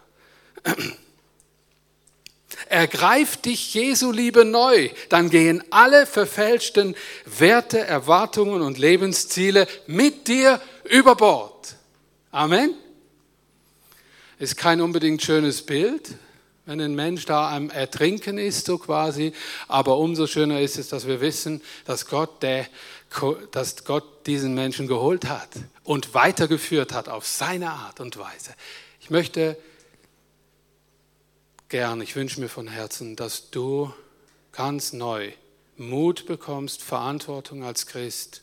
Ergreift 2.70 3.46
dich 3.46 3.74
Jesu 3.74 4.12
Liebe 4.12 4.43
neu, 4.43 4.89
dann 5.10 5.30
gehen 5.30 5.63
alle 5.70 6.06
verfälschten 6.06 6.96
Werte, 7.26 7.80
Erwartungen 7.80 8.62
und 8.62 8.78
Lebensziele 8.78 9.67
mit 9.86 10.28
dir 10.28 10.60
über 10.89 11.15
Bord. 11.15 11.76
Amen. 12.32 12.74
Ist 14.39 14.58
kein 14.58 14.82
unbedingt 14.82 15.22
schönes 15.24 15.62
Bild, 15.62 16.15
wenn 16.65 16.82
ein 16.82 16.96
Mensch 16.96 17.26
da 17.26 17.56
am 17.56 17.70
Ertrinken 17.70 18.38
ist, 18.38 18.65
so 18.65 18.78
quasi. 18.78 19.34
Aber 19.67 19.98
umso 19.98 20.28
schöner 20.28 20.60
ist 20.60 20.78
es, 20.78 20.89
dass 20.89 21.08
wir 21.08 21.22
wissen, 21.22 21.62
dass 21.86 22.06
Gott, 22.06 22.43
der, 22.43 22.67
dass 23.52 23.86
Gott 23.86 24.28
diesen 24.28 24.54
Menschen 24.54 24.88
geholt 24.88 25.26
hat 25.26 25.50
und 25.84 26.13
weitergeführt 26.13 26.93
hat 26.93 27.08
auf 27.08 27.26
seine 27.26 27.72
Art 27.72 28.00
und 28.00 28.17
Weise. 28.17 28.52
Ich 29.00 29.10
möchte 29.10 29.58
gern, 31.69 32.01
ich 32.01 32.15
wünsche 32.15 32.39
mir 32.39 32.49
von 32.49 32.67
Herzen, 32.67 33.15
dass 33.15 33.49
du 33.49 33.93
ganz 34.51 34.93
neu 34.93 35.32
Mut 35.75 36.25
bekommst, 36.25 36.82
Verantwortung 36.82 37.63
als 37.63 37.86
Christ 37.86 38.41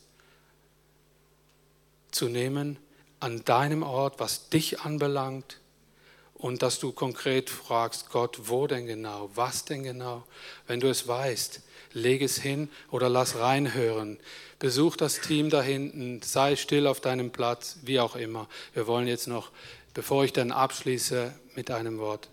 zu 2.11 2.29
nehmen 2.29 2.77
an 3.19 3.43
deinem 3.43 3.83
Ort, 3.83 4.19
was 4.19 4.49
dich 4.49 4.81
anbelangt 4.81 5.59
und 6.35 6.61
dass 6.61 6.79
du 6.79 6.91
konkret 6.91 7.49
fragst, 7.49 8.09
Gott, 8.09 8.41
wo 8.43 8.67
denn 8.67 8.85
genau, 8.85 9.29
was 9.33 9.65
denn 9.65 9.83
genau? 9.83 10.23
Wenn 10.67 10.79
du 10.79 10.89
es 10.89 11.07
weißt, 11.07 11.61
leg 11.93 12.21
es 12.21 12.37
hin 12.37 12.69
oder 12.91 13.09
lass 13.09 13.37
reinhören. 13.37 14.19
Besuch 14.59 14.95
das 14.95 15.21
Team 15.21 15.49
da 15.49 15.61
hinten, 15.61 16.21
sei 16.21 16.55
still 16.55 16.87
auf 16.87 17.01
deinem 17.01 17.31
Platz, 17.31 17.77
wie 17.81 17.99
auch 17.99 18.15
immer. 18.15 18.47
Wir 18.73 18.85
wollen 18.85 19.07
jetzt 19.07 19.27
noch, 19.27 19.51
bevor 19.93 20.23
ich 20.23 20.33
dann 20.33 20.51
abschließe 20.51 21.33
mit 21.55 21.71
einem 21.71 21.97
Wort, 21.97 22.29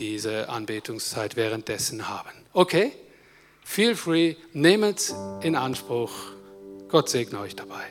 diese 0.00 0.48
Anbetungszeit 0.48 1.36
währenddessen 1.36 2.08
haben. 2.08 2.30
Okay? 2.52 2.92
Feel 3.62 3.94
free, 3.94 4.34
nehmt 4.52 4.98
es 4.98 5.14
in 5.42 5.54
Anspruch. 5.54 6.12
Gott 6.88 7.08
segne 7.08 7.38
euch 7.38 7.54
dabei. 7.54 7.84